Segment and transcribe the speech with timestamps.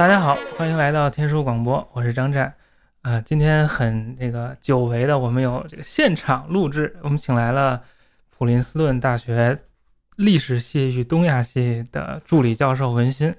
[0.00, 2.54] 大家好，欢迎来到天书广播，我是张湛。
[3.02, 7.82] 呃，今天很这个久违的，我们有这个现场录制，我们请来了
[8.30, 9.58] 普林斯顿大学
[10.16, 13.34] 历史系与东亚系的助理教授文心。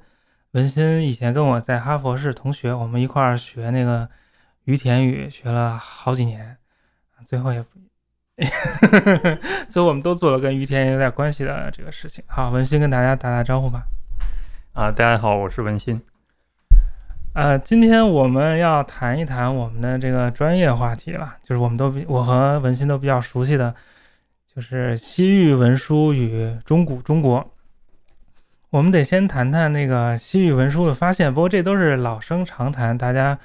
[0.51, 4.07] 文心以前跟我在哈佛是同学，我们一块儿学那个
[4.65, 6.57] 于田语，学了好几年，
[7.25, 7.65] 最后也，
[9.67, 12.23] 最后我们都做了跟于田有点关系的这个事情。
[12.27, 13.81] 好，文心跟大家打打招呼吧。
[14.73, 15.99] 啊，大家好，我是文心。
[17.33, 23.73] 呃，今天我们要谈一谈我们的这个专业话题了，就是我们都比我和文心都比较熟悉的，
[24.53, 27.53] 就是西域文书与中古中国。
[28.69, 32.97] 我们得先谈谈那个西域文书的发现，不过这都是老生常谈。
[32.97, 33.39] 大家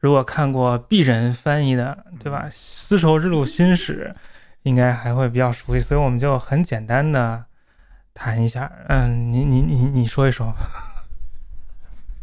[0.00, 2.48] 如果看过鄙人翻译的，对吧？
[2.50, 4.12] 丝绸之路新史，
[4.62, 5.80] 应该还会比较熟悉。
[5.80, 7.44] 所以我们就很简单的
[8.12, 8.68] 谈一下。
[8.88, 10.52] 嗯，你你你你说一说。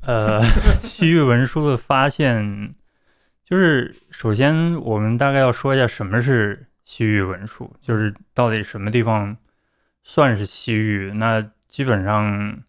[0.06, 0.42] 呃，
[0.84, 2.72] 西域文书的发现，
[3.44, 9.36] 就是首先我们大概要说一下什么是西域文书，就是到底什么地方
[10.04, 11.12] 算是西域？
[11.16, 12.60] 那基本上，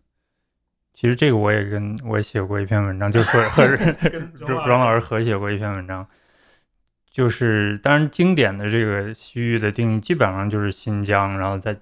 [0.95, 3.77] 其实这个我也跟我也写过一篇文章，就是和
[4.45, 6.07] 庄老师合写过一篇文章，
[7.11, 11.77] 就是当然经典的这个西域的定义基本上就是新疆，然后再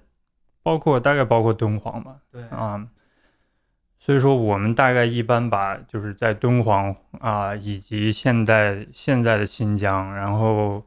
[0.61, 2.85] 包括大概包括敦煌吧，对啊，
[4.05, 10.85] 所以说我们大概一般把就是在敦煌啊以及现在现在的新疆，然后。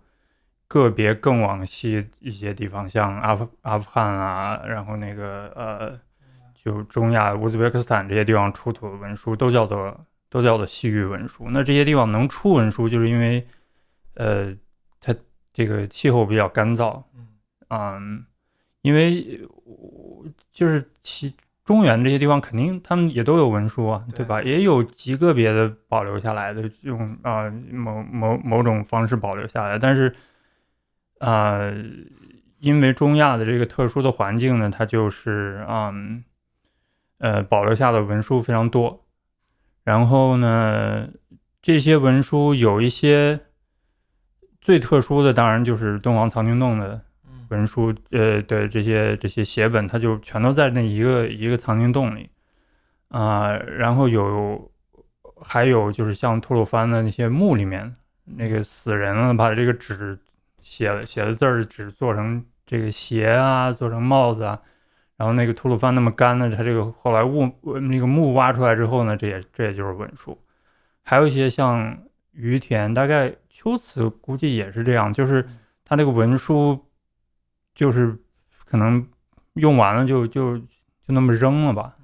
[0.71, 5.99] 个别更往西一些地方，像阿富阿富汗啊，然后那个呃。
[6.63, 11.47] 就中亚乌兹别克斯坦这些地方出土的文书都叫做都叫做西域文书。
[11.49, 13.47] 那这些地方能出文书，就是因为，
[14.17, 14.55] 呃，
[15.01, 15.15] 它
[15.55, 17.03] 这个气候比较干燥，
[17.71, 18.27] 嗯，
[18.83, 19.41] 因为
[20.53, 21.35] 就是其
[21.69, 24.43] 中原这些地方肯定他们也都有文书啊，对吧？
[24.43, 30.15] 也有极个别的保留下来的，用啊某某某种方式保留下来，但是，
[31.19, 31.61] 啊，
[32.59, 36.25] 因为中亚的这个特殊的环境呢，它就是嗯。
[37.21, 39.05] 呃，保留下的文书非常多，
[39.83, 41.09] 然后呢，
[41.61, 43.41] 这些文书有一些
[44.61, 47.03] 最特殊的，当然就是敦煌藏经洞的
[47.49, 52.31] 文书，呃的这些这些写本，它就全都在那一个一个藏经洞里
[53.09, 53.57] 啊。
[53.57, 54.71] 然后有
[55.41, 57.95] 还有就是像吐鲁番的那些墓里面，
[58.25, 60.19] 那个死人了，把这个纸
[60.63, 64.61] 写写的字儿纸做成这个鞋啊，做成帽子啊。
[65.17, 70.39] 然后那个吐鲁番那么干呢，它这个后来雾那个墓挖出来之后呢，这也这也就是文书，
[71.03, 71.99] 还有一些像
[72.31, 75.45] 于田，大概秋瓷估计也是这样，就是
[75.85, 76.87] 他那个文书
[77.79, 78.19] 就是
[78.65, 79.07] 可能
[79.55, 80.65] 用完了就就就
[81.07, 81.95] 那么扔了吧，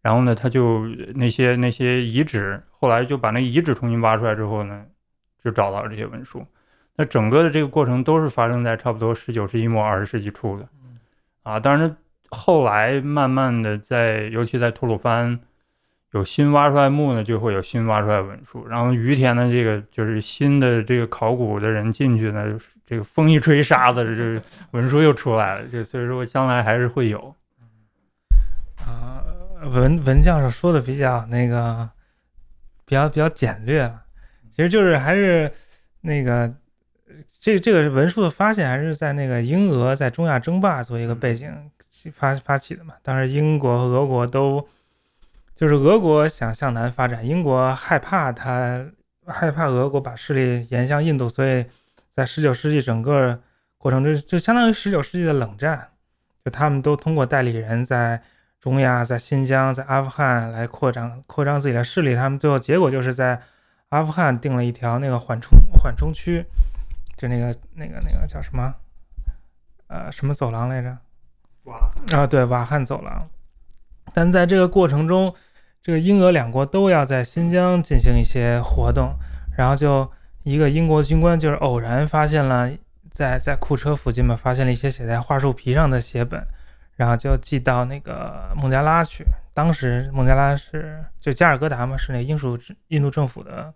[0.00, 4.86] 然后呢，他就那些那些遗址，后来就把那遗址重新挖出来之后呢，
[5.44, 6.42] 就找到了这些文书，
[6.96, 10.66] 那整个的这个过程都是发生在差不多十九世纪末二十世纪初的，
[11.42, 11.94] 啊，当然。
[12.34, 15.38] 后来慢慢的在，尤其在吐鲁番，
[16.12, 18.66] 有新挖出来墓呢，就会有新挖出来文书。
[18.66, 22.58] 然后于田的这个就是新的这个考古的人进去呢，
[22.92, 24.42] 这个风一吹沙子，这
[24.72, 25.66] 文书又出来了。
[25.72, 27.34] 这所以说将来还是会有。
[28.84, 29.24] 啊，
[29.64, 31.88] 文文教授说的比较那个，
[32.84, 33.90] 比较比较简略，
[34.54, 35.50] 其实就是还是
[36.02, 36.52] 那个。
[37.40, 41.50] 这这个文书的发现还是在那个英俄在中亚争霸做一个背景
[42.12, 42.94] 发发起的嘛？
[43.02, 44.68] 当时英国和俄国都
[45.56, 48.86] 就是俄国想向南发展，英国害怕他
[49.26, 51.64] 害怕俄国把势力延向印度，所以
[52.12, 53.40] 在十九世纪整个
[53.78, 55.88] 过程中就相当于十九世纪的冷战，
[56.44, 58.22] 就他们都通过代理人在
[58.60, 63.40] 中亚、在新疆、在阿富汗来扩张扩张自己的势力，他们最后结果就是在
[63.88, 66.44] 阿富汗定了一条那个缓冲缓冲区。
[67.14, 68.74] 就那个那个那个叫什么，
[69.86, 70.98] 呃，什么走廊来着？
[72.16, 73.28] 啊，对，瓦罕走廊。
[74.12, 75.32] 但在这个过程中，
[75.80, 79.14] 这个英俄两国都要在新疆进行一些活动，
[79.56, 80.10] 然后就
[80.42, 82.70] 一个英国军官就是偶然发现了
[83.10, 86.44] 在在库车附近嘛，发现了一些写在桦树皮上的写本，
[86.96, 89.24] 然后就寄到那个孟加拉去。
[89.54, 92.58] 当时孟加拉是就加尔各答嘛，是那英属
[92.88, 93.72] 印度政府的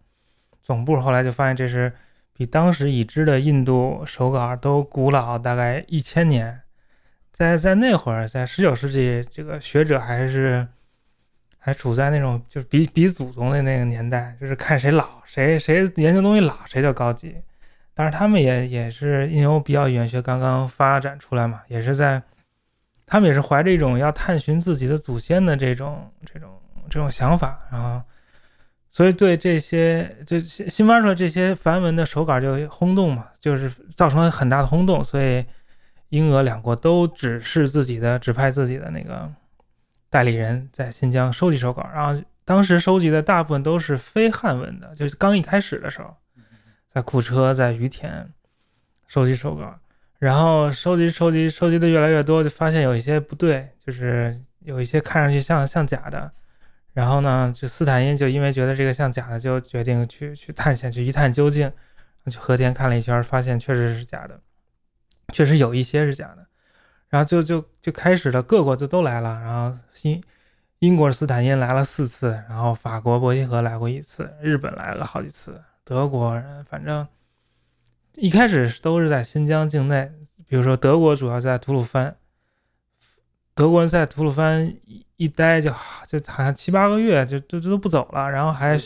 [0.63, 1.01] 总部。
[1.01, 1.93] 后来就发现这是。
[2.39, 6.61] 比当时已知的印度手稿都古老大概一千年，
[7.33, 10.69] 在在那会儿，在十九世纪，这个学者还是
[11.67, 17.35] 还处在那种就是比比祖宗的那个年代，就是看谁老，谁谁研究东西老，谁就高级。
[17.93, 22.23] 但是他们也也是因为比较语言学刚刚发展出来嘛，也是在
[23.05, 26.51] 他们也是怀着一种要探寻自己的祖先的这种这种
[26.89, 28.01] 这种想法，然后
[28.93, 35.45] 所以对这些就新新发出来这些梵文的手稿就轰动嘛，就是造成了很大的轰动，所以
[36.11, 39.29] 英俄两国都指示自己的指派自己的那个
[40.11, 46.14] 代理人在新疆收集手稿，然后当时收集的大部分都是非汉文的，就是刚一开始的时候，
[46.91, 48.29] 在库车在于田
[49.06, 49.79] 收集手稿，
[50.19, 56.31] 然后收集收集收集的越来越多，就发现有一些不对，就是有一些看上去像像假的。
[56.93, 61.70] 然后呢，就斯坦因就因为觉得这个像假的，就决定去去探险，去一探究竟。
[62.29, 64.41] 去和田看了一圈，发现确实是假的，
[65.32, 66.45] 确实有一些是假的。
[67.08, 69.41] 然后就就就开始了，各国就都来了。
[69.41, 70.23] 然后新
[70.81, 77.06] 英国斯坦因来了四次，然后法国伯希和来过一次，日本来了好几次，德国人反正
[78.14, 80.11] 一开始都是在新疆境内，
[80.47, 82.17] 比如说德国主要在吐鲁番。
[83.55, 85.70] 德国人在吐鲁番一一待就
[86.06, 88.79] 就好像七八个月，就就就都不走了，然后还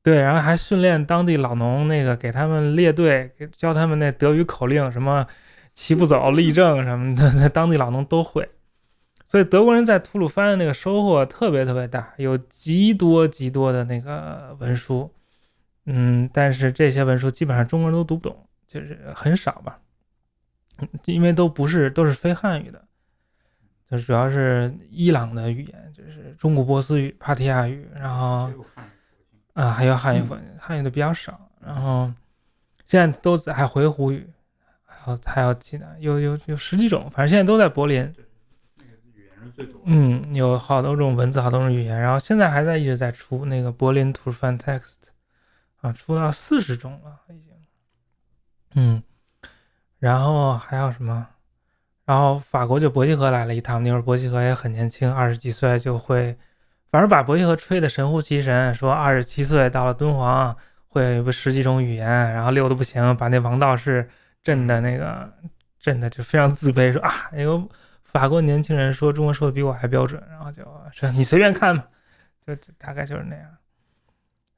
[0.00, 5.26] 对，然后还训练当地老农，那个给他们列队，教他们那德语口令，什么
[5.74, 8.48] 骑不走、立正什么的，那当地老农都会。
[9.26, 15.12] 所以德国人在吐鲁番的那个收获特别特别大，有极多极多的那个文书，
[15.86, 19.80] 嗯，但是这些文书基本上中国人都读不懂，就是很少吧，
[21.06, 22.80] 因为都不是都是非汉语的。
[23.90, 28.52] 就主要是伊朗的语言，就是中古波斯语、帕提亚语，然后
[29.52, 30.24] 啊还有汉语，
[30.58, 31.50] 汉语的比较少。
[31.60, 32.12] 然后
[32.84, 34.28] 现在都还回鹘语，
[35.04, 38.14] 还有还有其他，有有有十几种，反正现在都在柏林。
[39.84, 42.00] 嗯，有好多种文字，好多种语言。
[42.00, 44.96] 然后现在还在一直在出那个柏林图范 text，
[45.80, 47.52] 啊，出到四十种了已经。
[48.74, 49.02] 嗯，
[49.98, 51.28] 然后还有什么？
[52.06, 56.36] 然后法国就伯希和来了一趟，那会儿伯希和也很年轻，二十几岁就会，
[56.90, 60.56] 反正把伯希和吹得神乎其神，说二十七岁到了敦煌
[60.88, 64.08] 会有十几种语言，然后溜的不行，把那王道士
[64.44, 65.28] 震的那个
[65.80, 67.60] 震的就非常自卑，说啊，那个
[68.04, 70.62] 法国年轻人说中文说的比我还标准，然后就
[70.92, 71.84] 说你随便看吧，
[72.46, 73.56] 就大概就是那样。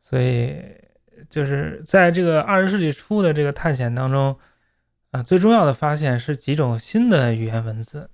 [0.00, 0.62] 所以
[1.30, 4.38] 就是在这个二十世纪初的这个探险当中。
[5.12, 8.10] 啊，最重要的发现是几种新的语言文字，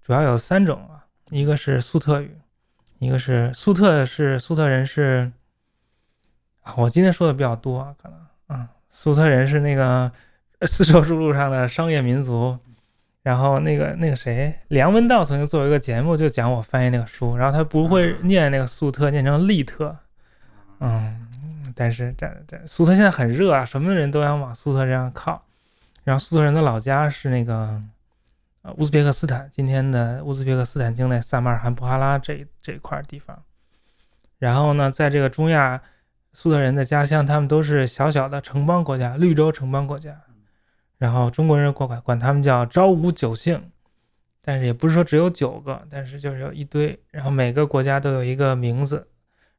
[0.00, 2.38] 主要有三种啊，一个是粟特语，
[2.98, 5.30] 一个是粟特是粟特人是
[6.62, 10.10] 啊，我今天说的比较多啊，可能啊，粟特人是那个
[10.62, 12.56] 丝绸之路上的商业民族，
[13.22, 19.94] 然后那个那个谁梁文道曾经做一个节目，就讲我翻译那个书，然后他不会念那个粟特，念成利特，
[20.80, 21.28] 嗯，
[21.74, 25.42] 但是这这粟特现在很热啊，什么人都想往粟特这样靠。
[26.04, 27.82] 然后粟特人的老家是那个
[28.62, 33.42] 呃乌兹别克斯坦，今天的乌兹别克斯坦境内萨马尔罕布哈拉这这一块地方。
[34.38, 35.82] 然后呢，在这个中亚，
[36.32, 40.16] 粟特人的家乡，他们都是小小的城邦国家，绿洲城邦国家。
[40.98, 43.70] 然后中国人管管他们叫朝五九姓，
[44.44, 46.98] 但是也不是说只有九个，但是就是有一堆。
[47.10, 49.06] 然后每个国家都有一个名字。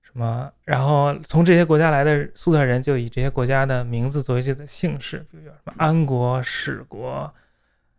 [0.01, 0.51] 什么？
[0.63, 7.31] 然后从这些国家来的粟特人就以这些国家的名字作为自己的姓氏，比如什么安国、史国，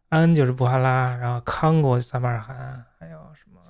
[0.08, 3.60] 安就是布哈拉，然后康国撒马尔罕，还有什么？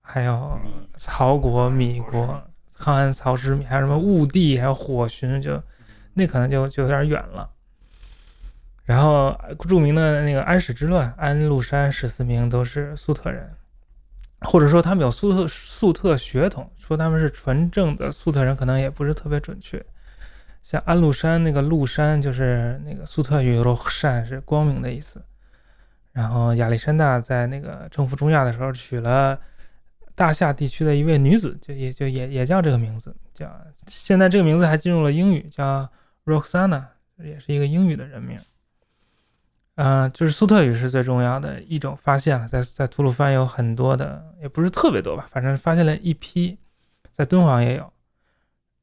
[0.00, 0.56] 还有
[0.94, 2.40] 曹国、米国、
[2.76, 5.60] 康安、曹之米，还有什么兀帝，还有火寻，就
[6.14, 7.50] 那可能就就有点远了。
[8.90, 9.32] 然后
[9.68, 13.48] 著名的那个安史之乱，安禄山、史思明都是粟特人。
[14.40, 19.80] 或者说他们有粟特粟特血统，说他们是纯正的粟特人，可能也不是特别准确。
[20.64, 25.22] 像安禄山那个禄山，就是那个粟特语“善”是光明的意思。
[26.10, 29.38] 然后亚历山大在那个征服中亚的时候，娶了
[30.16, 33.48] 大夏地区的一位女子，就也就也也叫这个名字，叫
[33.86, 35.88] 现在这个名字还进入了英语，叫
[36.24, 36.82] Roxana，
[37.18, 38.36] 也是一个英语的人名。
[39.82, 46.58] 嗯，就是粟特语是最重要的一种发现了，在在吐鲁番有很多的，也不是特别多吧，反正发现了一批，
[47.12, 47.90] 在敦煌也有。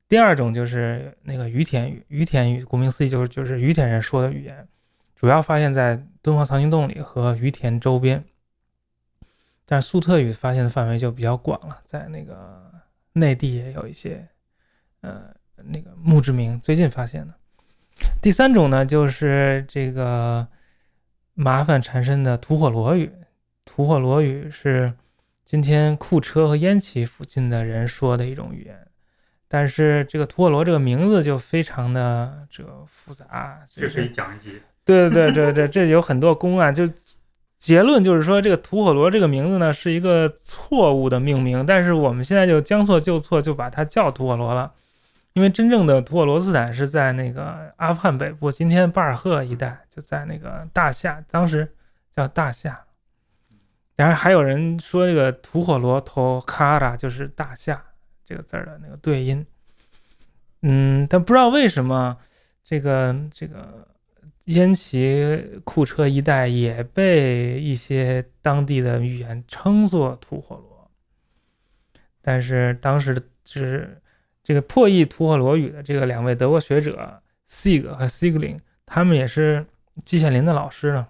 [0.10, 4.68] 第二种就是那个于田语，于田语顾名思义就是就是于田人说的语言，
[5.16, 8.24] 主要发现在敦煌藏经洞里和于田周边。
[9.68, 12.72] 但是粟特语发现的范围就比较广了，在那个
[13.14, 14.28] 内地也有一些，
[15.02, 15.26] 呃，
[15.58, 17.36] 那个墓志铭最近发现的。
[18.20, 20.48] 第三种呢，就是这个。
[21.40, 23.12] 麻烦缠身的吐火罗语，
[23.64, 24.92] 吐火罗语是
[25.46, 28.76] 今天库车和烟齐附近的人说的一种语言，
[29.48, 34.60] 但是这个吐火罗这个名字就非常的这个复杂，这可以讲一集。
[34.84, 36.90] 对对对对对， 这有很多公案，就
[37.60, 44.74] 结论就是说，这个吐火罗这个名字呢是一个错误的命名，但是我们现在就将错就错，就把它叫吐火罗了。
[45.38, 51.76] 因为真正的吐火罗斯坦是在那个阿富汗北部，今天巴尔赫一带，就在那个大夏，当时
[52.10, 52.84] 叫大夏。
[53.96, 57.86] 然后还有人说这个吐火罗头卡拉就是大夏
[58.26, 59.46] 这个字儿的那个对音。
[60.64, 62.18] 嗯，但不知道为什么
[62.64, 63.88] 这个这个
[64.46, 70.90] 烟齐库车一带也被一些当地的语言称作吐火罗，
[72.24, 74.02] 但是当时的是。
[74.48, 79.66] 这个破译吐火罗语的这个两位德国学者 Sig 和 Sigling，他们也是
[80.06, 81.06] 季羡林的老师呢，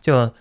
[0.00, 0.32] 就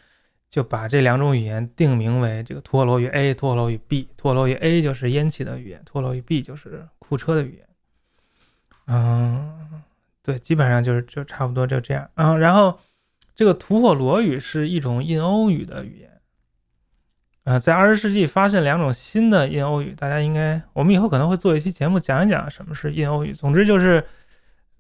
[0.48, 4.08] 就把这两种语言定名为这个吐火罗语 A、吐火罗语 B。
[4.16, 7.68] 吐火罗语 A 就是烟气的语言，吐火罗语 B 就是库车的语言。
[8.86, 9.82] 嗯，
[10.22, 12.08] 对，基本上就是就差不多就这样。
[12.14, 12.80] 嗯，然后
[13.36, 16.15] 这个吐火罗语是一种印欧语的语言。
[17.46, 23.32] 呃，在二十世纪发现两种新的印欧语，大家应该，我们以后可能会做一期节目讲一讲什么是印欧语。
[23.32, 24.04] 总之就是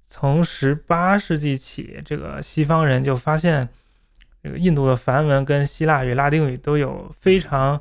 [0.04, 3.70] 从十八世纪起，这个西方人就发现，
[4.42, 7.80] 这个印度的梵文跟希腊语、拉丁语都有非常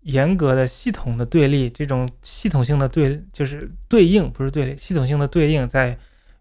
[0.00, 5.94] 严格的系统的对立，这种系统性的对就是对应，不是对立，系统性的对应在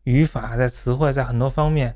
[0.05, 1.93] 语法、在词汇、在很多方面，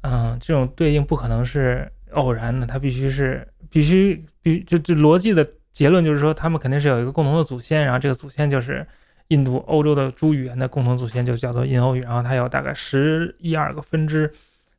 [0.00, 3.46] 嗯，这种对应不可能是偶然的，它必须是。
[3.70, 8.86] 必须必就就逻辑的结论就是说，他们肯定是有一个共同的祖先，然后这个祖先就是
[9.28, 12.00] 印度、欧洲的诸语言的共同祖先，就叫做印欧语。
[12.02, 14.30] 然后它有大概十一二个分支，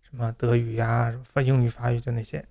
[0.03, 2.45] 什么德语呀、法英语、法语就那些。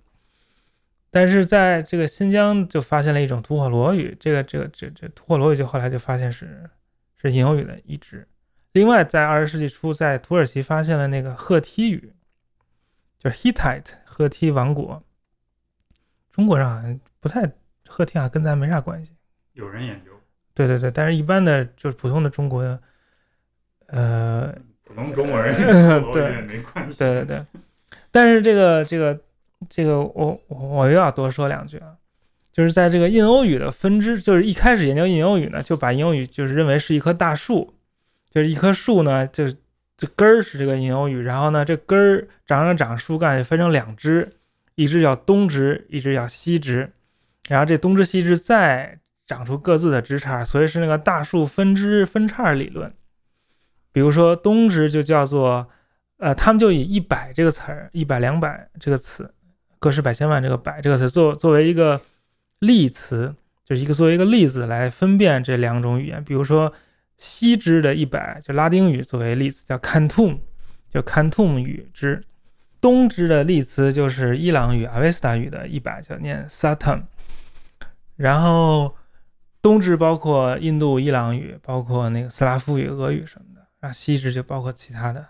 [1.10, 6.70] 但是在这个新疆就发现了一种吐火罗语，这个这个这这吐火罗语就后来就发现是
[7.20, 8.26] 是印欧语的一支。
[8.72, 12.12] 另外，在二十世纪初，在土耳其发现了那个赫梯语，
[13.18, 15.02] 就是 Hittite 赫梯王国。
[16.32, 17.50] 中国人好像不太
[17.86, 19.12] 和天啊，跟咱没啥关系。
[19.54, 20.10] 有人研究。
[20.54, 22.60] 对对对，但是一般的就是普通的中国，
[23.86, 25.54] 呃，普通中国人
[26.12, 26.98] 对没关系。
[26.98, 27.46] 对对对，
[28.10, 29.18] 但是这个这个
[29.68, 31.94] 这个我我又要多说两句啊，
[32.52, 37.74] 就是在这个印欧语的分支，就是一开始研究印欧语呢，就把印欧语就是认为是一棵大树，
[38.28, 39.44] 就是一棵树呢，就
[39.96, 44.30] 这根儿是这个印欧语，然后呢这根儿长长长树干分成两支。
[44.80, 46.90] 一只叫东枝，一只叫西枝，
[47.48, 52.90] 然后这东枝西枝再长出各自的枝杈，所以是那个大树分枝分叉理论。
[53.92, 55.68] 比如说东枝就叫做，
[56.16, 59.34] 呃，他们就以一百这个词儿，一百两百这个词，
[59.78, 62.00] 个十百千万这个百这个词作作为一个
[62.60, 66.24] 例词，就是一个作为一个例子来分辨这两种语言。
[66.24, 66.72] 比如说
[67.18, 70.38] 西枝的一百，就拉丁语作为例子，叫 Cantum，
[70.90, 72.22] 就 Cantum 语支。
[72.80, 77.02] 东支的例词就是伊朗语、阿维斯塔语的一百，叫念 Satam。
[78.16, 78.96] 然后
[79.60, 83.66] 东支包括印度、伊朗语，包括那个斯拉夫语、俄语什么的。
[83.80, 85.26] 然后西支就包括其他的。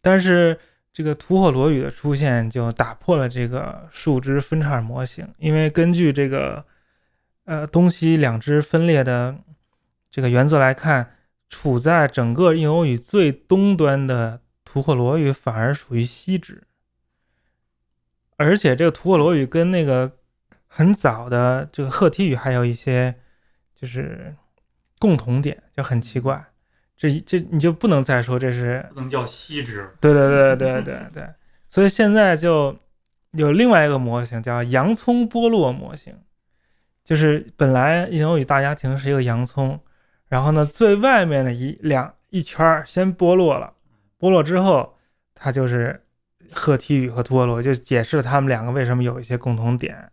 [0.00, 0.58] 但是
[0.92, 6.64] 这个吐火罗语的出现就打破了这个树枝分叉模型，因为根据这个
[7.44, 9.36] 呃东西两支分裂的
[10.10, 11.14] 这个原则来看，
[11.48, 14.40] 处在整个印欧语最东端的。
[14.78, 16.62] 吐火罗语反而属于西支，
[18.36, 20.12] 而且这个吐火罗语跟那个
[20.68, 23.16] 很早的这个赫梯语还有一些
[23.74, 24.36] 就是
[25.00, 26.44] 共同点，就很奇怪。
[26.96, 29.90] 这这你就不能再说这是不能叫西支。
[30.00, 31.28] 对对对对对对。
[31.68, 32.78] 所以现在就
[33.32, 36.14] 有另外一个模型叫洋葱剥落模型，
[37.04, 39.80] 就是本来印欧语大家庭是一个洋葱，
[40.28, 43.74] 然后呢最外面的一两一圈先剥落了。
[44.18, 44.96] 剥落之后，
[45.34, 46.02] 它就是
[46.52, 50.10] 赫梯语和吐火罗，就解释了他们两个为什么有一些共同点。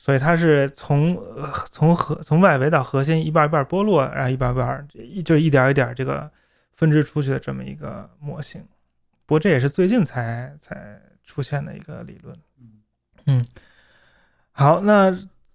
[0.00, 1.20] 所以它是从
[1.66, 6.30] 从核从外围到核心一半一半剥落，然后一半一半一就一点一点这个
[6.76, 8.64] 分支出去的这么一个模型。
[9.26, 12.36] 不过这也是最近才才出现的一个理论。
[13.26, 13.44] 嗯，
[14.52, 15.12] 好，那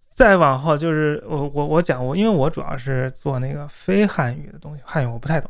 [0.10, 5.50] 再往后就是我我我讲我，因为我主要是做那个非汉语的东西，汉语我不太懂。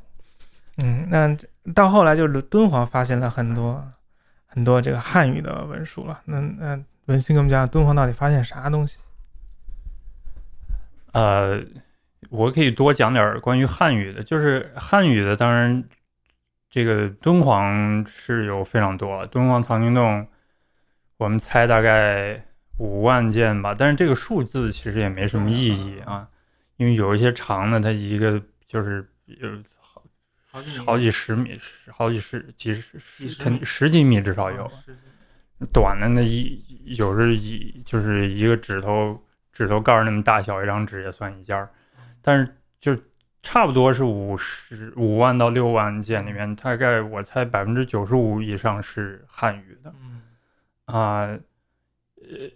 [0.78, 1.36] 嗯，那
[1.74, 3.82] 到后来就是敦煌发现了很多
[4.46, 6.22] 很多这个汉语的文书了。
[6.26, 9.00] 那那文心给我们讲，敦煌到底发现啥东西？
[11.14, 11.64] 呃，
[12.30, 15.84] 我可以多讲点关于汉语的，就是汉语的，当然
[16.70, 20.28] 这个敦煌是有非常多，敦煌藏经洞，
[21.18, 22.44] 我们猜大概
[22.78, 26.28] 五万件吧，但是这个数字其实也没什么意义啊，
[26.76, 29.50] 因为有一些长的，它一个就是有。
[30.86, 31.60] 好几十米，
[31.92, 34.72] 好几十几十十肯十几米至少有，
[35.74, 36.64] 短的那一
[36.96, 39.20] 有时一就是一个指头
[39.52, 41.70] 指头盖儿那么大小一张纸也算一件儿，
[42.22, 42.96] 但是就
[43.42, 50.22] 差不多是五十五万到六万件里面，大概我猜百分之九十五以上是汉语的嗯。
[50.86, 51.26] 啊，
[52.18, 52.50] 呃，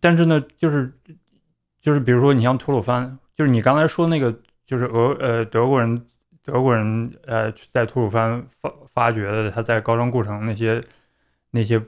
[0.00, 0.92] 但是呢，就是
[1.80, 4.34] 就是比如说你像吐鲁番，就是你刚才说那个，
[4.66, 6.06] 就是俄呃德国人
[6.44, 10.80] 德国人呃在吐鲁番发发掘的，他在高昌故城那些
[11.50, 11.82] 那些。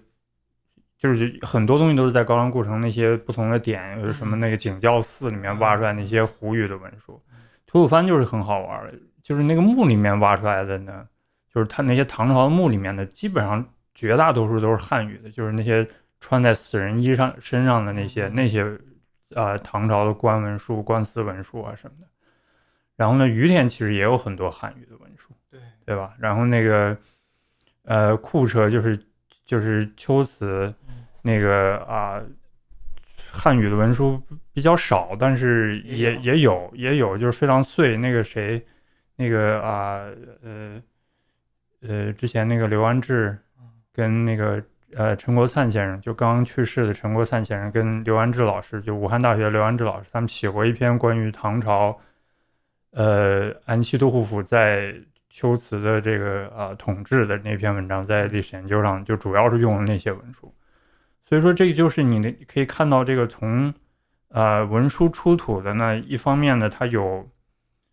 [0.98, 7.22] 就是很多东西都是在高昌故城那些不同的点，有什么那个景教寺里面挖出来那些胡语的文书。
[7.66, 11.06] 吐鲁番就是很好玩儿的，就是那个墓里面挖出来的呢，
[11.52, 13.62] 就是他那些唐朝的墓里面的，基本上
[13.94, 15.86] 绝大多数都是汉语的，就是那些
[16.18, 18.64] 穿在死人衣上身上的那些那些
[19.34, 22.08] 啊、呃唐朝的官文书、官司文书啊什么的。
[22.96, 26.14] 然后呢，于田其实也有很多汉语的文书，对，对吧？
[26.18, 26.96] 然后那个
[27.84, 28.98] 呃库车就是
[29.44, 32.22] 就是秋瓷嗯那个啊、
[33.30, 34.20] 汉语的文书
[34.52, 37.96] 比较少，但是也也有也有，就是非常碎。
[37.98, 38.64] 那个谁，
[39.16, 40.00] 那个啊
[40.42, 40.82] 呃
[41.82, 44.62] 呃，之前那个刘安志嗯跟那个
[44.94, 51.98] 呃陈国灿先生，就刚刚去世的陈国灿先生跟刘安志老师，就武汉大学刘安志老师，他们写过一篇关于唐朝
[52.96, 54.94] 呃安西都护府在
[55.28, 60.50] 秋瓷的这个啊、统治的那篇文章，在历史研究上就主要是用了那些文书。
[61.26, 63.74] 所以说，这个就是你的可以看到，这个从
[64.30, 67.28] 呃文书出土的呢，一方面呢，它有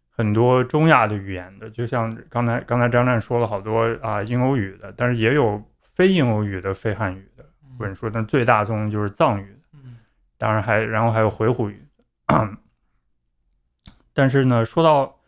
[0.08, 7.44] 很多中亚的语言的，就像刚才刚才张湛说了好多啊、英欧语的，但是也有非英欧语的非汉语的
[7.80, 9.60] 文书，但最大宗就是藏语
[10.38, 11.86] 当然还然后还有回鹘语。
[14.14, 15.20] 但是呢，说到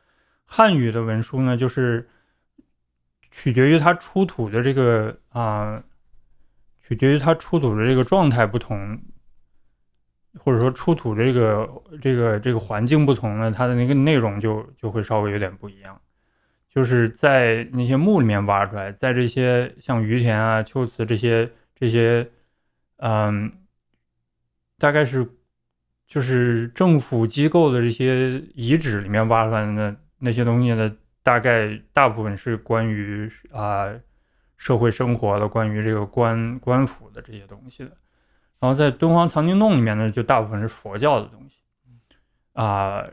[0.46, 2.08] 汉语的文书呢，就是
[3.32, 5.84] 取决于它出土的这个啊、
[6.88, 9.02] 取决于它出土的这个状态不同，
[10.38, 16.00] 或者说出土这个这个这个环境不同呢，它的那个内容就就会稍微有点不一样。
[16.70, 22.30] 就是在那些墓里面挖出来，在这些像于田啊、秋瓷这些这些，
[22.98, 23.50] 嗯，
[24.78, 25.26] 大概是
[26.08, 33.94] 就是政府机构的这些遗址里面挖出来的那些东西呢，大概大部分是关于啊、
[34.56, 37.92] 社会生活的，关于这个官官府的这些东西的。
[38.60, 41.56] 然后在敦煌藏经洞里面呢，就大部分是佛教的东西
[42.54, 43.04] 啊、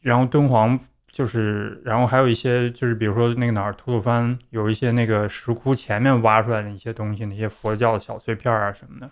[0.00, 9.10] 然后敦煌就是，然后还有一些就是比如说那个哪儿吐鲁番有一些那个石窟前面挖出来的一些东西，那些佛教的小碎片啊什么的，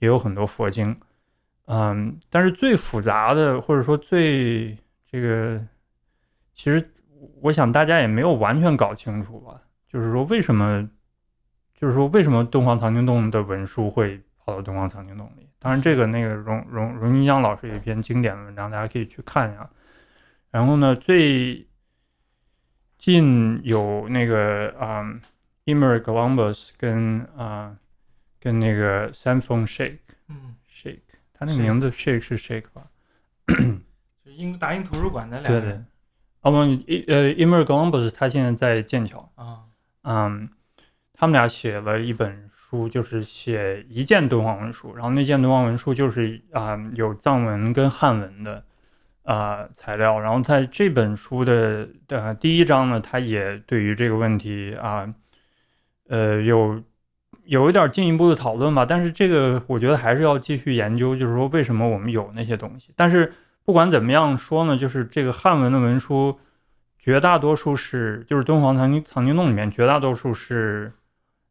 [0.00, 0.96] 也有很多佛经。
[1.66, 4.76] 嗯，但是最复杂的或者说最
[5.10, 5.60] 这个，
[6.54, 6.92] 其实
[7.40, 10.88] 我想大家也没有完全搞清楚吧，就是说为什么，
[11.78, 15.48] 就是说为什么敦煌藏经洞的文书会跑到敦煌藏经洞里？
[15.58, 19.70] 当然，这个那个荣荣荣金江老师有一篇经典的文章，大家可以去看一下。
[20.50, 21.66] 然后呢，最
[22.98, 25.20] 近有那个啊、嗯、
[25.64, 27.74] ，Emer Columbus 跟啊、
[28.38, 29.98] 跟那个 Samson Shake，
[30.28, 30.54] 嗯，
[31.34, 32.86] 他那个名字 Shake 是 Shake 吧？
[34.24, 35.60] 就英大英图书馆的两对对。
[35.60, 35.86] 个人。
[36.40, 39.60] 哦不，一呃，Emer Columbus 他现在在剑桥，啊，
[40.02, 40.48] 嗯，
[41.14, 48.62] 他们俩写了一本书，就是写一件敦煌文书，然后那件敦煌文书就是啊、有藏文跟汉文的
[49.22, 55.14] 啊、材料，然后在这本书的呃第一章呢，他也对于这个问题啊
[56.08, 56.82] 呃有
[57.44, 63.32] 有一点进一步的讨论吧，但是这个我觉得还是要继续研究，就是说为什么我们有那些东西，但是
[63.64, 66.38] 不管怎么样说呢，就是这个汉文的文书。
[66.96, 70.90] 绝大多数是就是敦煌藏经藏经洞里面绝大多数是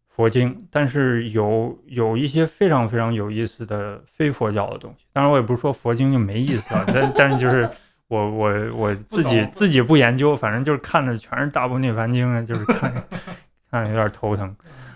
[0.07, 5.05] 佛经，但是有有一些非常非常有意思的非佛教的东西。
[5.13, 7.69] 当然，我也不是说佛经就没意思啊， 但但是就是
[8.07, 12.91] 我我我自己自己不研究，反正就是看的全是大部涅槃经啊，就是看
[13.69, 14.55] 看有点头疼。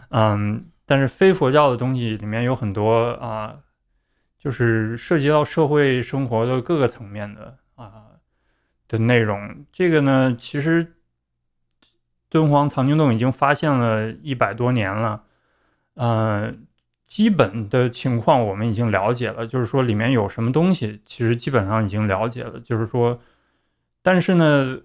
[0.10, 3.60] 嗯，但是非佛教的东西里面有很多啊，
[4.39, 8.06] 就是涉及到社会生活的各个层面的啊。
[8.89, 10.95] 的内容，这个呢，其实
[12.30, 15.26] 敦煌藏经洞已经发现了一百多年了，
[15.95, 16.54] 呃，
[17.06, 23.19] 基本的情况我们已经了解了，就是说里面有什么东西，其实基本上已经了解了，就是说，
[24.02, 24.80] 但是呢，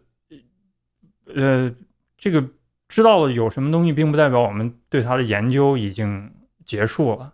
[1.26, 1.72] 呃，
[2.18, 2.44] 这个
[2.92, 6.30] 知道了有什么东西，并不代表我们对它的研究已经
[6.66, 7.32] 结束了。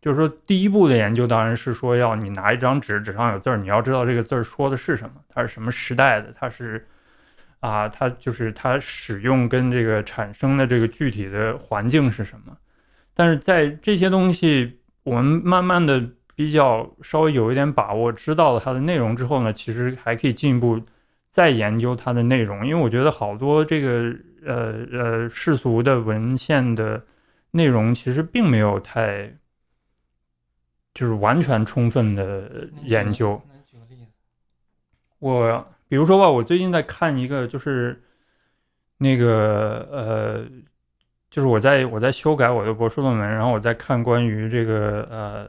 [0.00, 6.88] 就是说，第一步的研究当然是说，要你拿一张纸，纸上有字儿，你要知道这个字儿说的是什么，它是什么时代的，它是
[7.60, 12.56] 啊，它就是它使用跟这个产生的这个具体的环境是什么。
[13.12, 16.02] 但是在这些东西我们慢慢的
[16.34, 20.80] 比较稍微有一点把握，知道了它的内容之后呢，其实还可以进一步
[21.28, 27.02] 再研究它的内容，因为我觉得好多这个呃呃世俗的文献的
[27.50, 29.32] 内容其实并没有太
[30.92, 33.40] 就是完全充分的研究。
[33.64, 34.06] 举个例子？
[35.18, 38.02] 我比如说吧，我最近在看一个，就是
[38.98, 40.46] 那个呃，
[41.30, 45.48] 就是我在我在修改我的博士论文，然后我在看关于这个呃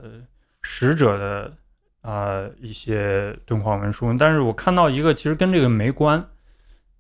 [0.62, 1.54] 使者的
[2.02, 6.24] 呃一些敦煌文书，但是我看到一个其实跟这个没关，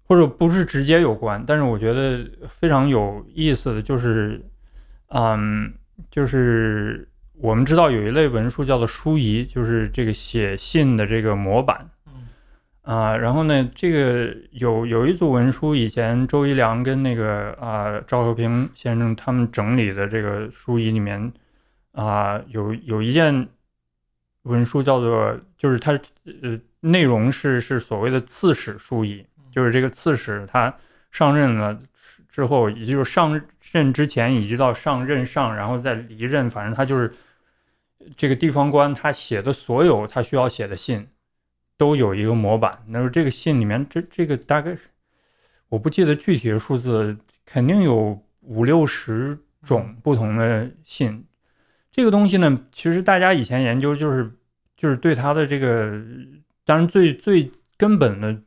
[0.07, 4.45] 或者不是直接有关，但是我觉得非常有意思的就是，
[5.07, 5.73] 嗯，
[6.11, 11.89] 就是我们知道有一类文书叫做书仪，就是这个写信的这个模板。
[12.07, 12.13] 嗯
[12.81, 21.33] 啊，然后呢，这个有有一组文书，以前周一良跟那个啊赵和平先生他们整理的这个书仪里面
[21.93, 23.47] 啊，有有一件
[24.43, 25.93] 文书叫做，就是它
[26.43, 30.75] 呃内容是是所谓的刺史书仪，就是这个刺史他
[31.09, 31.79] 上任了
[32.29, 33.41] 之后，也就是上
[33.71, 37.13] 任之前一直到上任上，然后再离任，反正他就是
[38.17, 41.07] 这个地方官他写的所有他需要写的信。
[41.77, 42.85] 都有一个模板。
[42.87, 44.77] 那么这个信里面，这这个大概
[45.67, 51.25] 我不记得具体的数字，肯定有五六十种不同的信。
[51.91, 54.31] 这个东西呢，其实大家以前研究就是
[54.77, 56.01] 就是对它的这个，
[56.63, 58.41] 当然最最根本的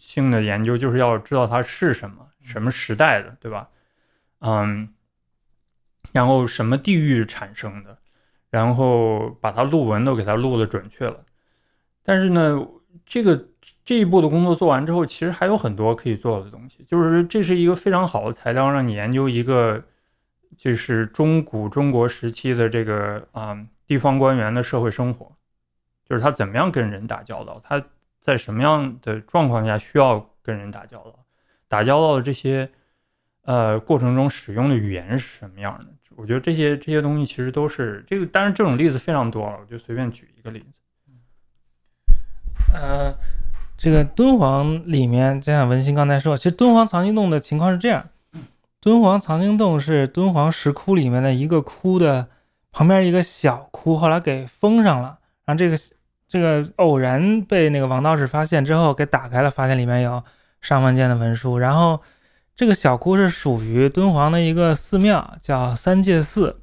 [0.00, 3.68] 性的研究就是要知道它是什么，什么时代的，对吧？
[4.40, 4.88] 嗯，
[6.12, 7.98] 然后什么地域产生的，
[8.48, 11.24] 然后把它录文都给它录的准确了。
[12.02, 12.66] 但是呢，
[13.04, 13.48] 这个
[13.84, 16.82] 这一步的工作做完之后，其实还有很多可以做的东西。
[16.84, 19.84] 就是这是一个非常好的材料，让你研究一个
[20.56, 25.36] 就是中古中国时期的这个啊、地方官员的社会生活，
[26.08, 27.84] 就是他怎么样跟人打交道，他
[28.20, 31.18] 在什么样的状况下需要跟人打交道，
[31.66, 32.70] 打交道的这些
[33.42, 35.86] 呃过程中使用的语言是什么样的。
[36.16, 40.78] 我觉得这些这些东西其实都是这个，当然这种例子非常多了，我就随便举一个例子。
[42.74, 43.14] 呃，
[43.78, 48.06] 这个敦煌里面，就像文心刚才说，其实敦煌藏经洞的情况是这样：
[48.80, 52.28] 敦煌藏经洞是敦煌石窟里面的一个窟的
[52.70, 55.76] 旁边一个小窟，后来给封上了，然后这个
[56.30, 60.22] 这个偶然被那个王道士发现之后给打开了，发现里面有
[60.60, 62.00] 上万件的文书，然后
[62.54, 66.60] 这个小窟是属于敦煌的一个寺庙，叫三界寺。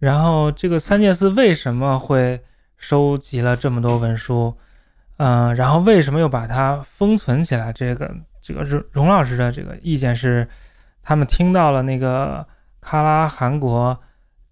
[0.00, 2.42] 然后这个三界寺为什么会
[2.76, 4.56] 收集了这么多文书？
[5.18, 7.72] 嗯、然后为什么又把它封存起来？
[7.72, 10.48] 这个这个荣荣老师的这个意见是，
[11.00, 12.44] 他们听到了那个
[12.82, 13.96] 喀拉汗国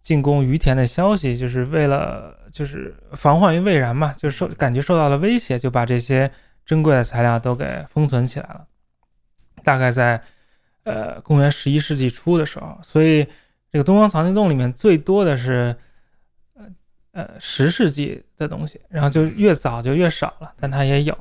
[0.02, 6.30] 进攻于田的消息，就是为了就是防患于未然嘛，就受感觉受到了威胁，就把这些
[6.66, 8.66] 珍贵的材料都给封存起来了。
[9.62, 10.20] 大概在
[10.82, 13.24] 呃公元十一世纪初的时候，所以
[13.70, 15.74] 这个东方藏经洞里面最多的是
[16.54, 16.64] 呃
[17.12, 21.16] 呃十世纪的东西，然后就越早就越少了，但它也有，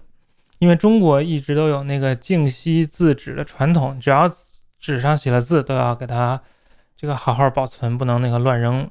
[0.57, 4.27] 因为中国一直都有那个净溪字纸的传统，只要
[4.79, 6.41] 纸上写了字，都要给它
[7.01, 8.87] 这个好好保存，不能那个乱扔，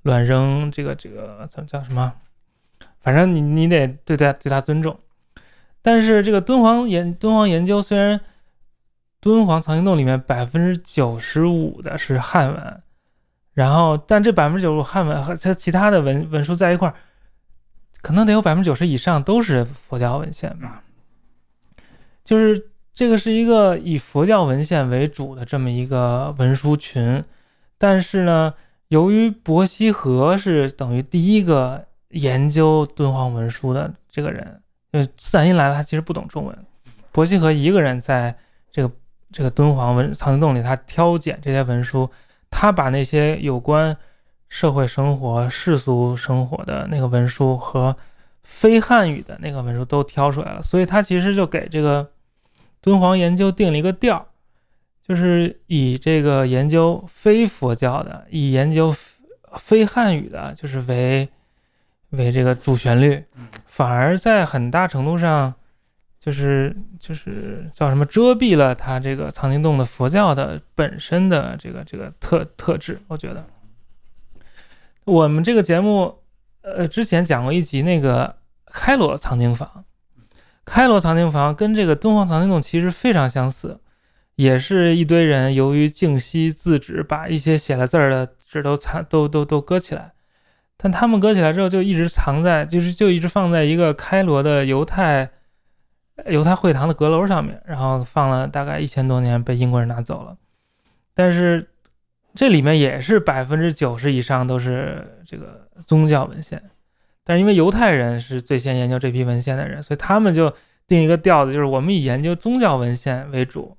[0.00, 2.14] 乱扔这个这个叫叫什么？
[3.00, 4.98] 反正你你得对它对它尊重。
[5.82, 8.18] 但是这个敦煌研敦煌研究虽然
[9.20, 12.82] 敦煌藏经洞里面百分之九十五的是汉文，
[13.52, 16.94] 然后但这百分之九十五汉文和它其他的文文书在一块儿，
[18.00, 20.82] 可能得有百分之九十以上都是佛教文献吧。
[22.24, 27.24] 就是这个是一个以佛教文献为主的这么一个文书群，
[27.78, 28.52] 但是呢，
[28.88, 36.56] 由于伯希和是等于第一个研究敦煌文书的这个人，呃，自然一来了，他其实不懂中文。
[37.10, 38.36] 伯希和一个人在
[38.70, 38.94] 这个
[39.30, 42.10] 这个敦煌文藏经洞里，他挑拣这些文书，
[42.50, 43.96] 他把那些有关
[44.50, 47.96] 社会生活、世俗生活的那个文书和
[48.42, 52.06] 非汉语的那个文书都挑出来了，所以他其实就给这个
[52.82, 54.26] 敦煌研究定了一个调儿，
[55.06, 58.94] 就是以这个研究非佛教的，以研究
[59.56, 61.28] 非汉语的，就是为
[62.10, 63.24] 为这个主旋律，
[63.64, 65.54] 反而在很大程度上，
[66.18, 72.98] 就是就是叫什么遮蔽了它这个藏经洞的佛教的本身的这个这个特特质。
[73.08, 73.46] 我觉得，
[75.04, 76.18] 我们这个节目，
[76.62, 79.84] 呃，之前讲过一集那个开罗藏经坊，
[80.64, 83.80] 开罗藏经房跟这个敦煌藏经洞其实非常相似，
[84.36, 90.12] 也是一堆人由于静息字纸，把一些写了字儿的纸都藏都都都搁起来。
[90.76, 95.30] 但他们搁起来之后就一直藏在，就是就一直放在一个开罗的犹太
[96.26, 100.36] 犹太会堂的阁楼上面，然后放了大概一千多年，被英国人拿走了。
[101.14, 101.68] 但是
[102.34, 106.62] 这里面也是百分之九十以上都是这个宗教文献，
[107.24, 110.52] 但是因为犹太人是最先研究这批文献的人，所以他们就
[110.86, 113.76] 定一个调子，就是我们以研究宗教文献为主。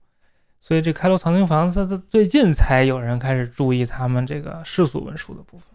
[0.62, 5.67] 所以这开罗藏经房，它它最近才有人开始注意他们这个世俗文书的部分。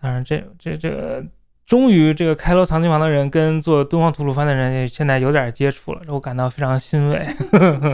[0.00, 1.24] 当然，这这这个
[1.64, 7.24] 终于这个开罗藏经房的人跟做敦煌吐鲁番的人现在有点接触了，我感到非常欣慰。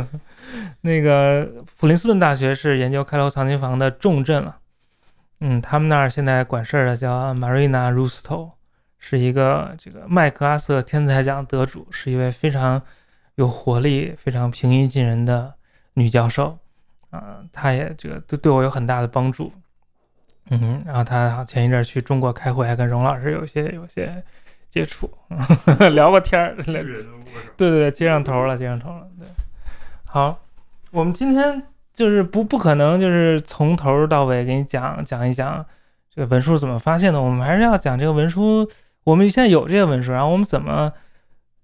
[0.81, 1.47] 那个
[1.79, 4.57] 普林斯顿大学是研究开罗藏经房的重镇了。
[5.41, 8.53] 嗯，他们那儿现在管事儿的叫 Marina Rusto，
[8.99, 12.81] 是一个这个麦克阿瑟天才奖得主，是一位非常
[13.35, 15.55] 有活力、非常平易近人的。
[15.99, 16.59] 女教授，
[17.09, 19.51] 啊，她也这个对对我有很大的帮助，
[20.51, 24.23] 嗯，然后她前一阵去中国开会，还跟荣老师有些有些
[24.69, 25.11] 接触，
[25.95, 26.85] 聊过天儿，对
[27.57, 29.27] 对对，接上头了，接上头了，对，
[30.05, 30.39] 好，
[30.91, 31.63] 我们今天
[31.97, 35.67] 就是不不可能就是从头到尾给你讲讲一讲
[36.15, 38.71] 这个文书怎么发现的，我们还是要讲这个文书，
[39.03, 40.93] 我们现在有这些文书，然后我们怎么。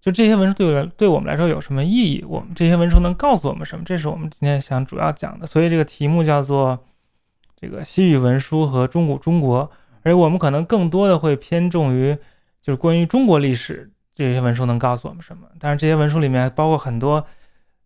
[0.01, 2.25] 就这些文书对我对我们来说有什么意义？
[2.27, 3.85] 我们这些文书能告诉我们什么？
[3.85, 5.47] 这是我们今天想主要讲的。
[5.47, 6.77] 所以这个题目叫做
[7.55, 9.71] “这个西域文书和中古中国”，
[10.03, 12.19] 而我们可能更多的会偏重于
[12.61, 15.47] 就是关于中国历史这些文书能告诉我们什么。
[15.61, 17.25] 但是这些文书里面包括很多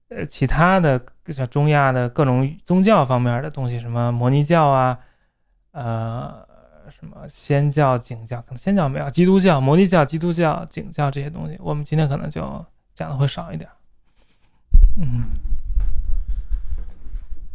[0.09, 4.99] 呃其他的像中亚的各种宗教方面的东西，什么摩尼教啊，
[5.73, 6.47] 呃。
[6.89, 12.65] 什么仙教、景教，可能仙教没有，基督教、摩尼教、基督教、景教这些东西，我们今天可能就
[12.95, 13.69] 讲的会少一点。
[14.97, 15.25] 嗯，